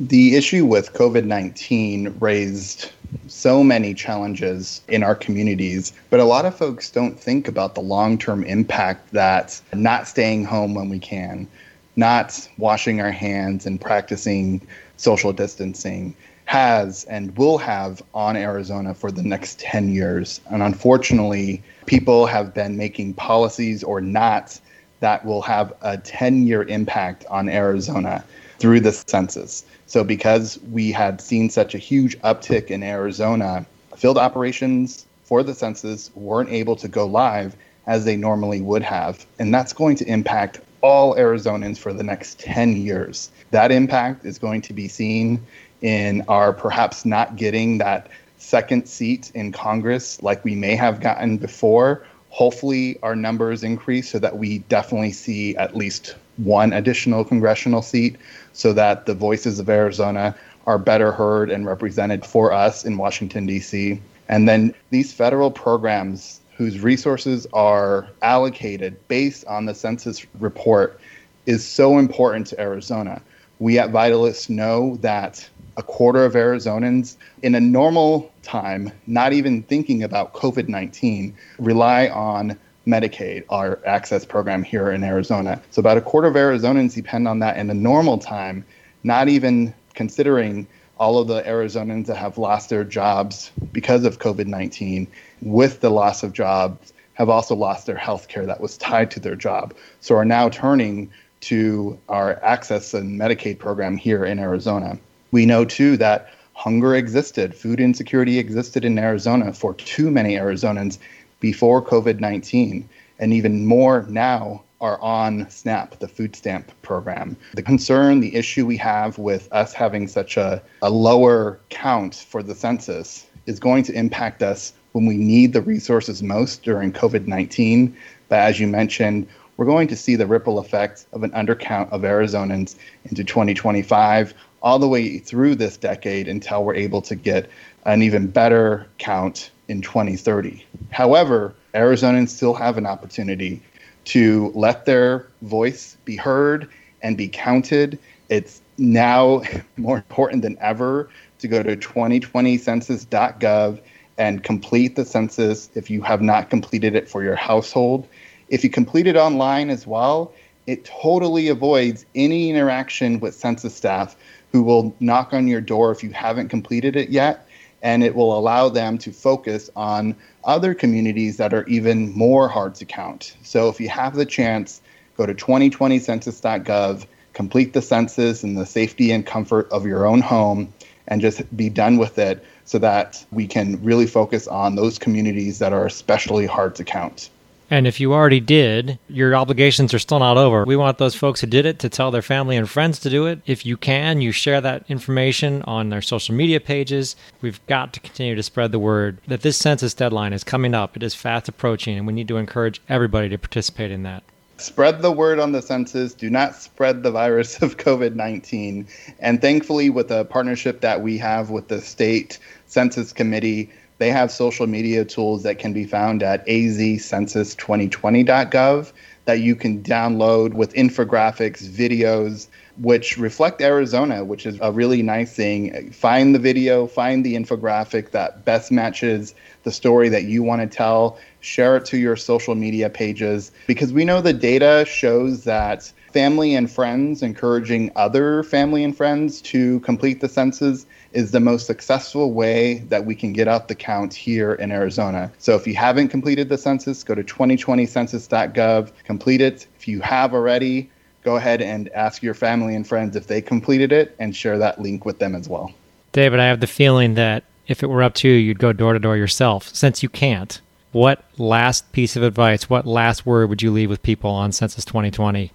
The 0.00 0.34
issue 0.34 0.66
with 0.66 0.92
COVID 0.92 1.24
19 1.24 2.16
raised 2.18 2.90
so 3.28 3.62
many 3.62 3.94
challenges 3.94 4.80
in 4.88 5.04
our 5.04 5.14
communities, 5.14 5.92
but 6.10 6.18
a 6.18 6.24
lot 6.24 6.44
of 6.44 6.56
folks 6.56 6.90
don't 6.90 7.18
think 7.18 7.46
about 7.46 7.76
the 7.76 7.80
long 7.80 8.18
term 8.18 8.42
impact 8.44 9.12
that 9.12 9.60
not 9.72 10.08
staying 10.08 10.44
home 10.44 10.74
when 10.74 10.88
we 10.88 10.98
can, 10.98 11.46
not 11.94 12.48
washing 12.58 13.00
our 13.00 13.12
hands 13.12 13.66
and 13.66 13.80
practicing 13.80 14.60
social 14.96 15.32
distancing 15.32 16.14
has 16.46 17.04
and 17.04 17.36
will 17.36 17.58
have 17.58 18.02
on 18.12 18.36
Arizona 18.36 18.94
for 18.94 19.10
the 19.10 19.22
next 19.22 19.58
10 19.60 19.88
years. 19.88 20.40
And 20.50 20.62
unfortunately, 20.62 21.62
people 21.86 22.26
have 22.26 22.52
been 22.52 22.76
making 22.76 23.14
policies 23.14 23.82
or 23.82 24.00
not 24.00 24.58
that 25.00 25.24
will 25.24 25.42
have 25.42 25.72
a 25.82 25.98
10 25.98 26.46
year 26.46 26.62
impact 26.62 27.24
on 27.30 27.48
Arizona 27.48 28.24
through 28.58 28.80
the 28.80 28.92
census. 28.92 29.64
So, 29.86 30.04
because 30.04 30.58
we 30.70 30.92
had 30.92 31.20
seen 31.20 31.50
such 31.50 31.74
a 31.74 31.78
huge 31.78 32.18
uptick 32.20 32.68
in 32.68 32.82
Arizona, 32.82 33.66
field 33.96 34.18
operations 34.18 35.06
for 35.24 35.42
the 35.42 35.54
census 35.54 36.10
weren't 36.14 36.50
able 36.50 36.76
to 36.76 36.88
go 36.88 37.06
live 37.06 37.56
as 37.86 38.04
they 38.04 38.16
normally 38.16 38.60
would 38.60 38.82
have. 38.82 39.26
And 39.38 39.52
that's 39.52 39.72
going 39.72 39.96
to 39.96 40.06
impact 40.06 40.60
all 40.84 41.16
Arizonans 41.16 41.78
for 41.78 41.94
the 41.94 42.02
next 42.02 42.38
10 42.40 42.76
years. 42.76 43.30
That 43.52 43.72
impact 43.72 44.26
is 44.26 44.38
going 44.38 44.60
to 44.60 44.74
be 44.74 44.86
seen 44.86 45.40
in 45.80 46.22
our 46.28 46.52
perhaps 46.52 47.06
not 47.06 47.36
getting 47.36 47.78
that 47.78 48.10
second 48.36 48.86
seat 48.86 49.32
in 49.34 49.50
Congress 49.50 50.22
like 50.22 50.44
we 50.44 50.54
may 50.54 50.76
have 50.76 51.00
gotten 51.00 51.38
before. 51.38 52.04
Hopefully, 52.28 52.98
our 53.02 53.16
numbers 53.16 53.64
increase 53.64 54.10
so 54.10 54.18
that 54.18 54.36
we 54.36 54.58
definitely 54.68 55.12
see 55.12 55.56
at 55.56 55.74
least 55.74 56.16
one 56.36 56.74
additional 56.74 57.24
congressional 57.24 57.80
seat 57.80 58.16
so 58.52 58.74
that 58.74 59.06
the 59.06 59.14
voices 59.14 59.58
of 59.58 59.70
Arizona 59.70 60.36
are 60.66 60.76
better 60.76 61.12
heard 61.12 61.50
and 61.50 61.64
represented 61.64 62.26
for 62.26 62.52
us 62.52 62.84
in 62.84 62.98
Washington, 62.98 63.46
D.C. 63.46 63.98
And 64.28 64.46
then 64.46 64.74
these 64.90 65.14
federal 65.14 65.50
programs 65.50 66.42
whose 66.56 66.80
resources 66.80 67.46
are 67.52 68.08
allocated 68.22 68.96
based 69.08 69.44
on 69.46 69.66
the 69.66 69.74
census 69.74 70.26
report 70.38 71.00
is 71.46 71.66
so 71.66 71.98
important 71.98 72.46
to 72.48 72.60
Arizona. 72.60 73.20
We 73.58 73.78
at 73.78 73.90
Vitalyst 73.90 74.48
know 74.50 74.96
that 74.96 75.48
a 75.76 75.82
quarter 75.82 76.24
of 76.24 76.34
Arizonans 76.34 77.16
in 77.42 77.54
a 77.54 77.60
normal 77.60 78.32
time, 78.42 78.92
not 79.06 79.32
even 79.32 79.62
thinking 79.64 80.02
about 80.02 80.32
COVID 80.32 80.68
19, 80.68 81.34
rely 81.58 82.08
on 82.08 82.58
Medicaid, 82.86 83.44
our 83.48 83.80
access 83.86 84.24
program 84.24 84.62
here 84.62 84.90
in 84.90 85.02
Arizona. 85.02 85.60
So 85.70 85.80
about 85.80 85.96
a 85.96 86.02
quarter 86.02 86.28
of 86.28 86.34
Arizonans 86.34 86.94
depend 86.94 87.26
on 87.26 87.38
that 87.40 87.56
in 87.56 87.70
a 87.70 87.74
normal 87.74 88.18
time, 88.18 88.64
not 89.02 89.28
even 89.28 89.74
considering 89.94 90.66
all 90.98 91.18
of 91.18 91.28
the 91.28 91.42
Arizonans 91.42 92.06
that 92.06 92.16
have 92.16 92.38
lost 92.38 92.70
their 92.70 92.84
jobs 92.84 93.50
because 93.72 94.04
of 94.04 94.18
COVID 94.18 94.46
19, 94.46 95.06
with 95.42 95.80
the 95.80 95.90
loss 95.90 96.22
of 96.22 96.32
jobs, 96.32 96.92
have 97.14 97.28
also 97.28 97.54
lost 97.54 97.86
their 97.86 97.96
health 97.96 98.28
care 98.28 98.46
that 98.46 98.60
was 98.60 98.76
tied 98.76 99.10
to 99.12 99.20
their 99.20 99.36
job. 99.36 99.74
So 100.00 100.16
are 100.16 100.24
now 100.24 100.48
turning 100.48 101.10
to 101.42 101.98
our 102.08 102.42
access 102.42 102.94
and 102.94 103.20
Medicaid 103.20 103.58
program 103.58 103.96
here 103.96 104.24
in 104.24 104.38
Arizona. 104.38 104.98
We 105.30 105.46
know 105.46 105.64
too 105.64 105.96
that 105.98 106.30
hunger 106.54 106.94
existed, 106.94 107.54
food 107.54 107.80
insecurity 107.80 108.38
existed 108.38 108.84
in 108.84 108.98
Arizona 108.98 109.52
for 109.52 109.74
too 109.74 110.10
many 110.10 110.36
Arizonans 110.36 110.98
before 111.40 111.82
COVID 111.82 112.20
19, 112.20 112.88
and 113.18 113.32
even 113.32 113.66
more 113.66 114.06
now 114.08 114.62
are 114.84 115.00
on 115.00 115.48
SNAP, 115.48 115.98
the 116.00 116.08
food 116.08 116.36
stamp 116.36 116.70
program. 116.82 117.38
The 117.54 117.62
concern, 117.62 118.20
the 118.20 118.34
issue 118.34 118.66
we 118.66 118.76
have 118.76 119.16
with 119.16 119.48
us 119.50 119.72
having 119.72 120.06
such 120.06 120.36
a, 120.36 120.62
a 120.82 120.90
lower 120.90 121.58
count 121.70 122.14
for 122.28 122.42
the 122.42 122.54
census 122.54 123.26
is 123.46 123.58
going 123.58 123.82
to 123.84 123.94
impact 123.94 124.42
us 124.42 124.74
when 124.92 125.06
we 125.06 125.16
need 125.16 125.54
the 125.54 125.62
resources 125.62 126.22
most 126.22 126.64
during 126.64 126.92
COVID 126.92 127.26
19. 127.26 127.96
But 128.28 128.40
as 128.40 128.60
you 128.60 128.66
mentioned, 128.66 129.26
we're 129.56 129.64
going 129.64 129.88
to 129.88 129.96
see 129.96 130.16
the 130.16 130.26
ripple 130.26 130.60
effects 130.60 131.06
of 131.14 131.22
an 131.22 131.30
undercount 131.30 131.90
of 131.90 132.02
Arizonans 132.02 132.76
into 133.06 133.24
2025, 133.24 134.34
all 134.60 134.78
the 134.78 134.88
way 134.88 135.18
through 135.18 135.54
this 135.54 135.78
decade 135.78 136.28
until 136.28 136.62
we're 136.62 136.74
able 136.74 137.00
to 137.00 137.14
get 137.14 137.48
an 137.86 138.02
even 138.02 138.26
better 138.26 138.86
count 138.98 139.50
in 139.68 139.80
2030. 139.80 140.62
However, 140.90 141.54
Arizonans 141.74 142.28
still 142.28 142.52
have 142.52 142.76
an 142.76 142.84
opportunity 142.84 143.62
to 144.04 144.52
let 144.54 144.84
their 144.84 145.28
voice 145.42 145.96
be 146.04 146.16
heard 146.16 146.68
and 147.02 147.16
be 147.16 147.28
counted. 147.28 147.98
It's 148.28 148.60
now 148.78 149.42
more 149.76 149.96
important 149.96 150.42
than 150.42 150.56
ever 150.60 151.08
to 151.38 151.48
go 151.48 151.62
to 151.62 151.76
2020census.gov 151.76 153.80
and 154.16 154.44
complete 154.44 154.96
the 154.96 155.04
census 155.04 155.70
if 155.74 155.90
you 155.90 156.02
have 156.02 156.22
not 156.22 156.50
completed 156.50 156.94
it 156.94 157.08
for 157.08 157.22
your 157.22 157.36
household. 157.36 158.06
If 158.48 158.62
you 158.62 158.70
complete 158.70 159.06
it 159.06 159.16
online 159.16 159.70
as 159.70 159.86
well, 159.86 160.32
it 160.66 160.84
totally 160.84 161.48
avoids 161.48 162.06
any 162.14 162.50
interaction 162.50 163.20
with 163.20 163.34
census 163.34 163.74
staff 163.74 164.16
who 164.52 164.62
will 164.62 164.94
knock 165.00 165.32
on 165.32 165.48
your 165.48 165.60
door 165.60 165.90
if 165.90 166.02
you 166.02 166.10
haven't 166.10 166.48
completed 166.48 166.96
it 166.96 167.10
yet. 167.10 167.48
And 167.82 168.02
it 168.02 168.14
will 168.14 168.38
allow 168.38 168.70
them 168.70 168.96
to 168.98 169.12
focus 169.12 169.68
on 169.76 170.16
other 170.44 170.74
communities 170.74 171.36
that 171.38 171.52
are 171.54 171.66
even 171.66 172.12
more 172.12 172.48
hard 172.48 172.74
to 172.76 172.84
count. 172.84 173.36
So 173.42 173.68
if 173.68 173.80
you 173.80 173.88
have 173.88 174.14
the 174.14 174.26
chance, 174.26 174.80
go 175.16 175.26
to 175.26 175.34
2020census.gov, 175.34 177.06
complete 177.32 177.72
the 177.72 177.82
census 177.82 178.44
in 178.44 178.54
the 178.54 178.66
safety 178.66 179.10
and 179.10 179.24
comfort 179.26 179.70
of 179.70 179.86
your 179.86 180.06
own 180.06 180.20
home, 180.20 180.72
and 181.08 181.20
just 181.20 181.54
be 181.56 181.68
done 181.68 181.98
with 181.98 182.18
it 182.18 182.44
so 182.64 182.78
that 182.78 183.24
we 183.30 183.46
can 183.46 183.82
really 183.82 184.06
focus 184.06 184.48
on 184.48 184.74
those 184.74 184.98
communities 184.98 185.58
that 185.58 185.72
are 185.72 185.86
especially 185.86 186.46
hard 186.46 186.74
to 186.76 186.84
count. 186.84 187.30
And 187.74 187.88
if 187.88 187.98
you 187.98 188.14
already 188.14 188.38
did, 188.38 189.00
your 189.08 189.34
obligations 189.34 189.92
are 189.92 189.98
still 189.98 190.20
not 190.20 190.36
over. 190.36 190.64
We 190.64 190.76
want 190.76 190.98
those 190.98 191.16
folks 191.16 191.40
who 191.40 191.48
did 191.48 191.66
it 191.66 191.80
to 191.80 191.88
tell 191.88 192.12
their 192.12 192.22
family 192.22 192.56
and 192.56 192.70
friends 192.70 193.00
to 193.00 193.10
do 193.10 193.26
it. 193.26 193.40
If 193.46 193.66
you 193.66 193.76
can, 193.76 194.20
you 194.20 194.30
share 194.30 194.60
that 194.60 194.84
information 194.88 195.60
on 195.62 195.88
their 195.88 196.00
social 196.00 196.36
media 196.36 196.60
pages. 196.60 197.16
We've 197.40 197.58
got 197.66 197.92
to 197.94 197.98
continue 197.98 198.36
to 198.36 198.44
spread 198.44 198.70
the 198.70 198.78
word 198.78 199.18
that 199.26 199.40
this 199.40 199.56
census 199.56 199.92
deadline 199.92 200.32
is 200.32 200.44
coming 200.44 200.72
up. 200.72 200.96
It 200.96 201.02
is 201.02 201.16
fast 201.16 201.48
approaching, 201.48 201.98
and 201.98 202.06
we 202.06 202.12
need 202.12 202.28
to 202.28 202.36
encourage 202.36 202.80
everybody 202.88 203.28
to 203.30 203.38
participate 203.38 203.90
in 203.90 204.04
that. 204.04 204.22
Spread 204.56 205.02
the 205.02 205.10
word 205.10 205.40
on 205.40 205.50
the 205.50 205.60
census. 205.60 206.14
Do 206.14 206.30
not 206.30 206.54
spread 206.54 207.02
the 207.02 207.10
virus 207.10 207.60
of 207.60 207.76
COVID 207.76 208.14
19. 208.14 208.86
And 209.18 209.40
thankfully, 209.40 209.90
with 209.90 210.12
a 210.12 210.24
partnership 210.26 210.80
that 210.82 211.02
we 211.02 211.18
have 211.18 211.50
with 211.50 211.66
the 211.66 211.80
state 211.80 212.38
census 212.74 213.12
committee, 213.12 213.70
they 213.98 214.10
have 214.10 214.32
social 214.32 214.66
media 214.66 215.04
tools 215.04 215.44
that 215.44 215.60
can 215.60 215.72
be 215.72 215.84
found 215.84 216.20
at 216.22 216.46
azcensus2020.gov 216.46 218.92
that 219.26 219.40
you 219.40 219.56
can 219.56 219.82
download 219.82 220.52
with 220.52 220.74
infographics, 220.74 221.66
videos, 221.66 222.48
which 222.78 223.16
reflect 223.16 223.62
Arizona, 223.62 224.24
which 224.24 224.44
is 224.44 224.58
a 224.60 224.72
really 224.72 225.02
nice 225.02 225.32
thing. 225.32 225.90
Find 225.92 226.34
the 226.34 226.38
video, 226.38 226.86
find 226.86 227.24
the 227.24 227.34
infographic 227.34 228.10
that 228.10 228.44
best 228.44 228.72
matches 228.72 229.34
the 229.62 229.70
story 229.70 230.08
that 230.10 230.24
you 230.24 230.42
want 230.42 230.60
to 230.60 230.76
tell, 230.76 231.18
share 231.40 231.76
it 231.76 231.84
to 231.86 231.96
your 231.96 232.16
social 232.16 232.54
media 232.54 232.90
pages 232.90 233.52
because 233.66 233.92
we 233.92 234.04
know 234.04 234.20
the 234.20 234.32
data 234.32 234.84
shows 234.86 235.44
that 235.44 235.90
family 236.12 236.54
and 236.54 236.70
friends 236.70 237.22
encouraging 237.22 237.90
other 237.96 238.42
family 238.42 238.84
and 238.84 238.96
friends 238.96 239.40
to 239.40 239.80
complete 239.80 240.20
the 240.20 240.28
census 240.28 240.86
is 241.14 241.30
the 241.30 241.40
most 241.40 241.66
successful 241.66 242.32
way 242.32 242.78
that 242.88 243.06
we 243.06 243.14
can 243.14 243.32
get 243.32 243.48
out 243.48 243.68
the 243.68 243.74
count 243.74 244.12
here 244.12 244.54
in 244.54 244.70
Arizona. 244.70 245.30
So 245.38 245.54
if 245.54 245.66
you 245.66 245.74
haven't 245.74 246.08
completed 246.08 246.48
the 246.48 246.58
census, 246.58 247.02
go 247.04 247.14
to 247.14 247.22
2020census.gov, 247.22 248.92
complete 249.04 249.40
it. 249.40 249.66
If 249.76 249.88
you 249.88 250.00
have 250.00 250.34
already, 250.34 250.90
go 251.22 251.36
ahead 251.36 251.62
and 251.62 251.88
ask 251.90 252.22
your 252.22 252.34
family 252.34 252.74
and 252.74 252.86
friends 252.86 253.16
if 253.16 253.26
they 253.26 253.40
completed 253.40 253.92
it 253.92 254.14
and 254.18 254.34
share 254.34 254.58
that 254.58 254.80
link 254.80 255.04
with 255.04 255.18
them 255.18 255.34
as 255.34 255.48
well. 255.48 255.72
David, 256.12 256.40
I 256.40 256.46
have 256.46 256.60
the 256.60 256.66
feeling 256.66 257.14
that 257.14 257.44
if 257.66 257.82
it 257.82 257.88
were 257.88 258.02
up 258.02 258.14
to 258.16 258.28
you, 258.28 258.34
you'd 258.34 258.58
go 258.58 258.72
door 258.72 258.92
to 258.92 258.98
door 258.98 259.16
yourself. 259.16 259.74
Since 259.74 260.02
you 260.02 260.08
can't, 260.08 260.60
what 260.92 261.24
last 261.38 261.90
piece 261.92 262.14
of 262.14 262.22
advice, 262.22 262.68
what 262.68 262.86
last 262.86 263.24
word 263.24 263.48
would 263.48 263.62
you 263.62 263.72
leave 263.72 263.90
with 263.90 264.02
people 264.02 264.30
on 264.30 264.52
Census 264.52 264.84
2020? 264.84 265.50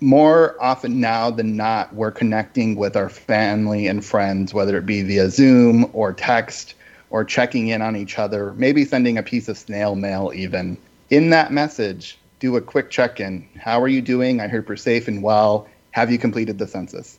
More 0.00 0.56
often 0.60 1.00
now 1.00 1.30
than 1.30 1.56
not, 1.56 1.94
we're 1.94 2.10
connecting 2.10 2.76
with 2.76 2.96
our 2.96 3.08
family 3.08 3.86
and 3.86 4.04
friends, 4.04 4.52
whether 4.52 4.76
it 4.76 4.86
be 4.86 5.02
via 5.02 5.30
Zoom 5.30 5.90
or 5.92 6.12
text 6.12 6.74
or 7.10 7.24
checking 7.24 7.68
in 7.68 7.82
on 7.82 7.96
each 7.96 8.18
other, 8.18 8.52
maybe 8.54 8.84
sending 8.84 9.16
a 9.16 9.22
piece 9.22 9.48
of 9.48 9.56
snail 9.56 9.94
mail 9.94 10.32
even. 10.34 10.76
In 11.08 11.30
that 11.30 11.52
message, 11.52 12.18
do 12.40 12.56
a 12.56 12.60
quick 12.60 12.90
check 12.90 13.20
in. 13.20 13.48
How 13.58 13.80
are 13.80 13.88
you 13.88 14.02
doing? 14.02 14.40
I 14.40 14.48
hope 14.48 14.68
you're 14.68 14.76
safe 14.76 15.08
and 15.08 15.22
well. 15.22 15.68
Have 15.92 16.10
you 16.10 16.18
completed 16.18 16.58
the 16.58 16.66
census? 16.66 17.18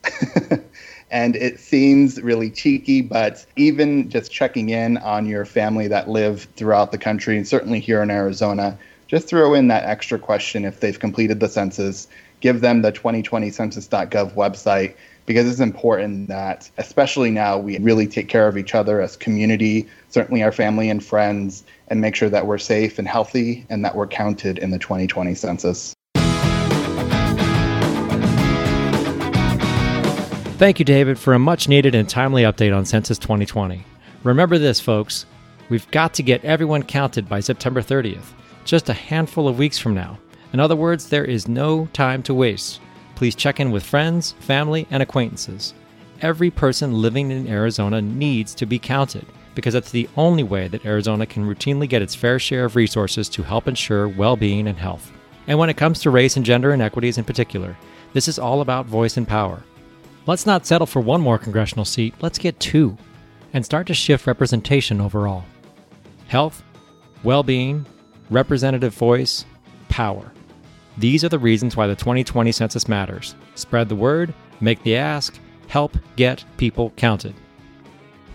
and 1.09 1.35
it 1.35 1.59
seems 1.59 2.21
really 2.21 2.51
cheeky, 2.51 3.01
but 3.01 3.43
even 3.55 4.09
just 4.09 4.31
checking 4.31 4.69
in 4.69 4.97
on 4.97 5.25
your 5.25 5.45
family 5.45 5.87
that 5.87 6.09
live 6.09 6.47
throughout 6.55 6.91
the 6.91 6.97
country, 6.99 7.37
and 7.37 7.47
certainly 7.47 7.79
here 7.79 8.03
in 8.03 8.11
Arizona, 8.11 8.77
just 9.07 9.27
throw 9.27 9.53
in 9.53 9.69
that 9.69 9.85
extra 9.85 10.19
question 10.19 10.65
if 10.65 10.79
they've 10.79 10.99
completed 10.99 11.39
the 11.39 11.47
census 11.47 12.07
give 12.47 12.61
them 12.61 12.81
the 12.81 12.93
2020census.gov 12.93 14.33
website 14.35 14.95
because 15.25 15.45
it's 15.45 15.59
important 15.59 16.29
that, 16.29 16.71
especially 16.77 17.29
now, 17.29 17.57
we 17.57 17.77
really 17.79 18.07
take 18.07 18.29
care 18.29 18.47
of 18.47 18.57
each 18.57 18.73
other 18.73 19.01
as 19.01 19.17
community, 19.17 19.85
certainly 20.07 20.41
our 20.43 20.53
family 20.53 20.89
and 20.89 21.03
friends, 21.03 21.65
and 21.89 21.99
make 21.99 22.15
sure 22.15 22.29
that 22.29 22.47
we're 22.47 22.57
safe 22.57 22.99
and 22.99 23.05
healthy 23.05 23.65
and 23.69 23.83
that 23.83 23.97
we're 23.97 24.07
counted 24.07 24.59
in 24.59 24.71
the 24.71 24.79
2020 24.79 25.35
census. 25.35 25.93
Thank 30.57 30.79
you, 30.79 30.85
David, 30.85 31.19
for 31.19 31.33
a 31.33 31.39
much 31.39 31.67
needed 31.67 31.95
and 31.95 32.07
timely 32.07 32.43
update 32.43 32.73
on 32.73 32.85
Census 32.85 33.17
2020. 33.17 33.83
Remember 34.23 34.57
this, 34.57 34.79
folks. 34.79 35.25
We've 35.67 35.91
got 35.91 36.13
to 36.13 36.23
get 36.23 36.45
everyone 36.45 36.83
counted 36.83 37.27
by 37.27 37.41
September 37.41 37.81
30th, 37.81 38.31
just 38.63 38.87
a 38.87 38.93
handful 38.93 39.49
of 39.49 39.59
weeks 39.59 39.77
from 39.77 39.93
now. 39.93 40.17
In 40.53 40.59
other 40.59 40.75
words, 40.75 41.09
there 41.09 41.25
is 41.25 41.47
no 41.47 41.87
time 41.93 42.23
to 42.23 42.33
waste. 42.33 42.79
Please 43.15 43.35
check 43.35 43.59
in 43.59 43.71
with 43.71 43.83
friends, 43.83 44.33
family, 44.39 44.87
and 44.91 45.03
acquaintances. 45.03 45.73
Every 46.21 46.49
person 46.49 47.01
living 47.01 47.31
in 47.31 47.47
Arizona 47.47 48.01
needs 48.01 48.55
to 48.55 48.65
be 48.65 48.79
counted 48.79 49.25
because 49.55 49.73
that's 49.73 49.91
the 49.91 50.07
only 50.15 50.43
way 50.43 50.67
that 50.67 50.85
Arizona 50.85 51.25
can 51.25 51.43
routinely 51.43 51.89
get 51.89 52.01
its 52.01 52.15
fair 52.15 52.37
share 52.37 52.65
of 52.65 52.75
resources 52.75 53.27
to 53.29 53.43
help 53.43 53.67
ensure 53.67 54.07
well 54.07 54.35
being 54.35 54.67
and 54.67 54.77
health. 54.77 55.11
And 55.47 55.57
when 55.57 55.69
it 55.69 55.77
comes 55.77 55.99
to 56.01 56.11
race 56.11 56.37
and 56.37 56.45
gender 56.45 56.73
inequities 56.73 57.17
in 57.17 57.23
particular, 57.23 57.75
this 58.13 58.27
is 58.27 58.37
all 58.37 58.61
about 58.61 58.85
voice 58.85 59.17
and 59.17 59.27
power. 59.27 59.63
Let's 60.27 60.45
not 60.45 60.65
settle 60.65 60.85
for 60.85 60.99
one 60.99 61.21
more 61.21 61.37
congressional 61.37 61.85
seat, 61.85 62.13
let's 62.21 62.37
get 62.37 62.59
two 62.59 62.97
and 63.53 63.65
start 63.65 63.87
to 63.87 63.93
shift 63.93 64.27
representation 64.27 65.01
overall. 65.01 65.43
Health, 66.27 66.61
well 67.23 67.43
being, 67.43 67.85
representative 68.29 68.93
voice, 68.93 69.45
power. 69.89 70.31
These 70.97 71.23
are 71.23 71.29
the 71.29 71.39
reasons 71.39 71.77
why 71.77 71.87
the 71.87 71.95
2020 71.95 72.51
census 72.51 72.87
matters. 72.87 73.35
Spread 73.55 73.87
the 73.87 73.95
word, 73.95 74.33
make 74.59 74.81
the 74.83 74.95
ask, 74.95 75.39
help 75.67 75.97
get 76.15 76.43
people 76.57 76.91
counted. 76.95 77.35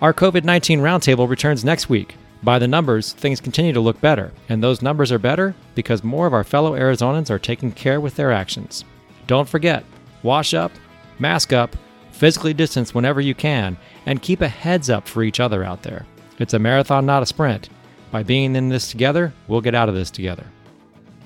Our 0.01 0.15
COVID 0.15 0.45
19 0.45 0.81
roundtable 0.81 1.29
returns 1.29 1.65
next 1.65 1.89
week. 1.89 2.17
By 2.45 2.59
the 2.59 2.69
numbers, 2.69 3.13
things 3.13 3.41
continue 3.41 3.73
to 3.73 3.81
look 3.81 4.01
better, 4.01 4.33
and 4.49 4.63
those 4.63 4.83
numbers 4.83 5.13
are 5.13 5.19
better 5.19 5.55
because 5.77 6.03
more 6.03 6.27
of 6.27 6.35
our 6.35 6.43
fellow 6.43 6.73
Arizonans 6.73 7.31
are 7.31 7.39
taking 7.39 7.71
care 7.71 8.01
with 8.01 8.17
their 8.17 8.33
actions. 8.33 8.85
Don't 9.29 9.49
forget, 9.49 9.85
wash 10.25 10.53
up, 10.53 10.73
mask 11.21 11.53
up, 11.53 11.77
physically 12.11 12.53
distance 12.53 12.95
whenever 12.95 13.21
you 13.21 13.35
can, 13.35 13.77
and 14.07 14.23
keep 14.23 14.41
a 14.41 14.49
heads 14.49 14.91
up 14.91 15.07
for 15.07 15.23
each 15.23 15.39
other 15.39 15.63
out 15.63 15.83
there. 15.83 16.05
It's 16.39 16.55
a 16.55 16.59
marathon, 16.59 17.07
not 17.07 17.23
a 17.23 17.27
sprint. 17.27 17.69
By 18.11 18.25
being 18.25 18.57
in 18.57 18.69
this 18.69 18.91
together, 18.91 19.33
we'll 19.47 19.61
get 19.61 19.77
out 19.77 19.89
of 19.89 19.95
this 19.95 20.11
together. 20.11 20.47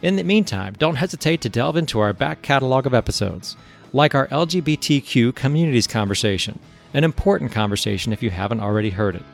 In 0.07 0.15
the 0.15 0.23
meantime, 0.23 0.77
don't 0.79 0.95
hesitate 0.95 1.41
to 1.41 1.49
delve 1.49 1.77
into 1.77 1.99
our 1.99 2.13
back 2.13 2.41
catalog 2.41 2.87
of 2.87 2.95
episodes, 2.95 3.57
like 3.93 4.15
our 4.15 4.29
LGBTQ 4.29 5.35
communities 5.35 5.89
conversation, 5.89 6.61
an 6.95 7.03
important 7.03 7.51
conversation 7.51 8.13
if 8.13 8.23
you 8.23 8.31
haven't 8.31 8.61
already 8.61 8.91
heard 8.91 9.17
it. 9.17 9.25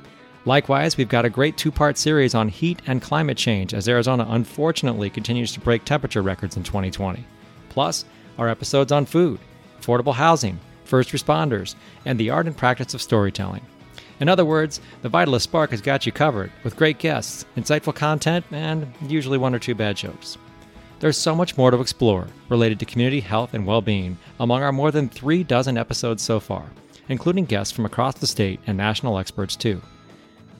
Likewise, 0.47 0.97
we've 0.97 1.11
got 1.11 1.27
a 1.27 1.29
great 1.29 1.59
two 1.59 1.71
part 1.71 1.99
series 1.99 2.35
on 2.35 2.49
heat 2.49 2.81
and 2.87 3.03
climate 3.03 3.37
change 3.37 3.75
as 3.75 3.87
Arizona 3.87 4.27
unfortunately 4.31 5.11
continues 5.11 5.53
to 5.53 5.61
break 5.61 5.85
temperature 5.85 6.23
records 6.23 6.57
in 6.57 6.63
2020. 6.63 7.23
Plus, 7.69 8.07
our 8.39 8.49
episodes 8.49 8.93
on 8.93 9.05
food, 9.05 9.41
affordable 9.79 10.15
housing, 10.15 10.59
first 10.87 11.11
responders, 11.11 11.75
and 12.07 12.19
the 12.19 12.31
art 12.31 12.47
and 12.47 12.57
practice 12.57 12.95
of 12.95 13.03
storytelling. 13.03 13.61
In 14.21 14.29
other 14.31 14.47
words, 14.47 14.81
the 15.03 15.11
Vitalyst 15.11 15.43
Spark 15.43 15.71
has 15.73 15.83
got 15.83 16.07
you 16.07 16.13
covered 16.13 16.51
with 16.65 16.77
great 16.77 16.99
guests, 16.99 17.45
insightful 17.59 17.95
content, 17.95 18.47
and 18.51 18.91
usually 19.07 19.37
one 19.37 19.55
or 19.55 19.59
two 19.59 19.75
bad 19.75 19.99
jokes. 19.99 20.39
There's 21.03 21.19
so 21.19 21.35
much 21.35 21.57
more 21.57 21.73
to 21.73 21.81
explore 21.81 22.29
related 22.49 22.79
to 22.79 22.87
community 22.87 23.19
health 23.19 23.55
and 23.55 23.67
well 23.67 23.81
being 23.81 24.17
among 24.38 24.62
our 24.62 24.71
more 24.71 24.93
than 24.93 25.09
three 25.09 25.43
dozen 25.43 25.77
episodes 25.77 26.23
so 26.23 26.38
far, 26.38 26.65
including 27.09 27.45
guests 27.45 27.75
from 27.75 27.87
across 27.87 28.15
the 28.15 28.27
state 28.29 28.61
and 28.69 28.77
national 28.77 29.19
experts 29.19 29.57
too. 29.57 29.83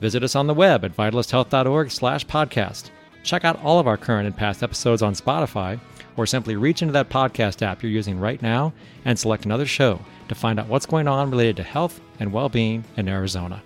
Visit 0.01 0.21
us 0.21 0.35
on 0.35 0.47
the 0.47 0.53
web 0.53 0.83
at 0.83 0.97
vitalysthealth.org 0.97 1.89
slash 1.89 2.25
podcast. 2.27 2.89
Check 3.23 3.45
out 3.45 3.63
all 3.63 3.79
of 3.79 3.87
our 3.87 3.95
current 3.95 4.27
and 4.27 4.35
past 4.35 4.63
episodes 4.63 5.01
on 5.01 5.13
Spotify, 5.13 5.79
or 6.17 6.25
simply 6.25 6.57
reach 6.57 6.81
into 6.81 6.91
that 6.91 7.09
podcast 7.09 7.61
app 7.61 7.81
you're 7.81 7.89
using 7.89 8.19
right 8.19 8.41
now 8.41 8.73
and 9.05 9.17
select 9.17 9.45
another 9.45 9.65
show 9.65 9.97
to 10.27 10.35
find 10.35 10.59
out 10.59 10.67
what's 10.67 10.85
going 10.85 11.07
on 11.07 11.31
related 11.31 11.55
to 11.55 11.63
health 11.63 12.01
and 12.19 12.33
well 12.33 12.49
being 12.49 12.83
in 12.97 13.07
Arizona. 13.07 13.63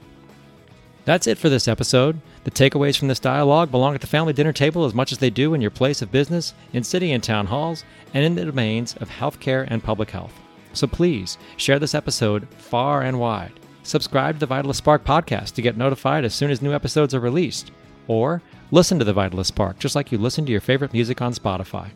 That's 1.08 1.26
it 1.26 1.38
for 1.38 1.48
this 1.48 1.70
episode. 1.70 2.20
The 2.44 2.52
takeaways 2.52 2.98
from 2.98 3.08
this 3.08 3.22
dialogue 3.22 3.72
belong 3.72 3.96
at 3.96 4.02
the 4.02 4.08
family 4.08 4.34
dinner 4.34 4.52
table 4.52 4.84
as 4.84 4.94
much 4.94 5.14
as 5.14 5.20
they 5.20 5.30
do 5.30 5.54
in 5.54 5.62
your 5.62 5.72
place 5.72 6.02
of 6.02 6.12
business, 6.12 6.54
in 6.74 6.84
city 6.84 7.14
and 7.14 7.24
town 7.24 7.46
halls, 7.46 7.86
and 8.14 8.26
in 8.26 8.36
the 8.36 8.44
domains 8.44 8.94
of 8.98 9.10
healthcare 9.10 9.66
and 9.70 9.82
public 9.82 10.12
health. 10.12 10.34
So 10.74 10.86
please 10.86 11.38
share 11.56 11.80
this 11.80 11.96
episode 11.96 12.46
far 12.58 13.04
and 13.04 13.22
wide. 13.22 13.54
Subscribe 13.84 14.38
to 14.38 14.46
the 14.46 14.54
Vitalyst 14.54 14.76
Spark 14.76 15.06
podcast 15.06 15.54
to 15.54 15.62
get 15.62 15.78
notified 15.78 16.26
as 16.26 16.36
soon 16.36 16.52
as 16.52 16.62
new 16.62 16.74
episodes 16.74 17.16
are 17.16 17.22
released. 17.22 17.72
Or 18.10 18.42
listen 18.72 19.00
to 19.00 19.06
the 19.06 19.14
Vitalyst 19.14 19.46
Spark 19.46 19.80
just 19.80 19.96
like 19.96 20.12
you 20.12 20.18
listen 20.18 20.46
to 20.46 20.52
your 20.52 20.60
favorite 20.60 20.92
music 20.92 21.22
on 21.22 21.34
Spotify. 21.34 21.88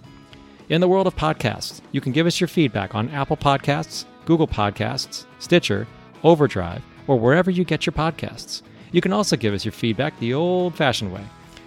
In 0.69 0.79
the 0.79 0.87
world 0.87 1.05
of 1.05 1.17
podcasts, 1.17 1.81
you 1.91 1.99
can 1.99 2.13
give 2.13 2.27
us 2.27 2.39
your 2.39 2.47
feedback 2.47 2.95
on 2.95 3.09
Apple 3.09 3.35
Podcasts, 3.35 4.05
Google 4.23 4.47
Podcasts, 4.47 5.25
Stitcher, 5.39 5.85
Overdrive, 6.23 6.81
or 7.07 7.19
wherever 7.19 7.51
you 7.51 7.65
get 7.65 7.85
your 7.85 7.91
podcasts. 7.91 8.61
You 8.91 9.01
can 9.01 9.13
also 9.13 9.37
give 9.37 9.53
us 9.53 9.63
your 9.63 9.71
feedback 9.71 10.17
the 10.19 10.33
old 10.33 10.75
fashioned 10.75 11.13
way. 11.13 11.25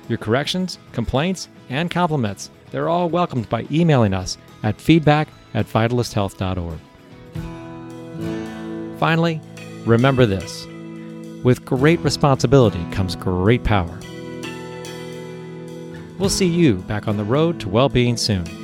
Your 0.09 0.19
corrections, 0.19 0.79
complaints, 0.93 1.49
and 1.71 1.91
compliments, 1.91 2.51
they're 2.71 2.89
all 2.89 3.09
welcomed 3.09 3.49
by 3.49 3.67
emailing 3.71 4.13
us 4.13 4.37
at 4.63 4.81
feedback 4.81 5.29
at 5.55 5.67
vitalysthealth.org. 5.67 6.79
Finally, 8.99 9.41
remember 9.87 10.27
this 10.27 10.67
with 11.43 11.65
great 11.65 12.01
responsibility 12.01 12.85
comes 12.91 13.17
great 13.17 13.65
power. 13.65 13.99
We'll 16.19 16.31
see 16.31 16.47
you 16.47 16.77
back 16.77 17.07
on 17.09 17.17
the 17.17 17.25
road 17.25 17.61
to 17.61 17.69
well 17.69 17.89
being 17.89 18.17
soon. 18.17 18.64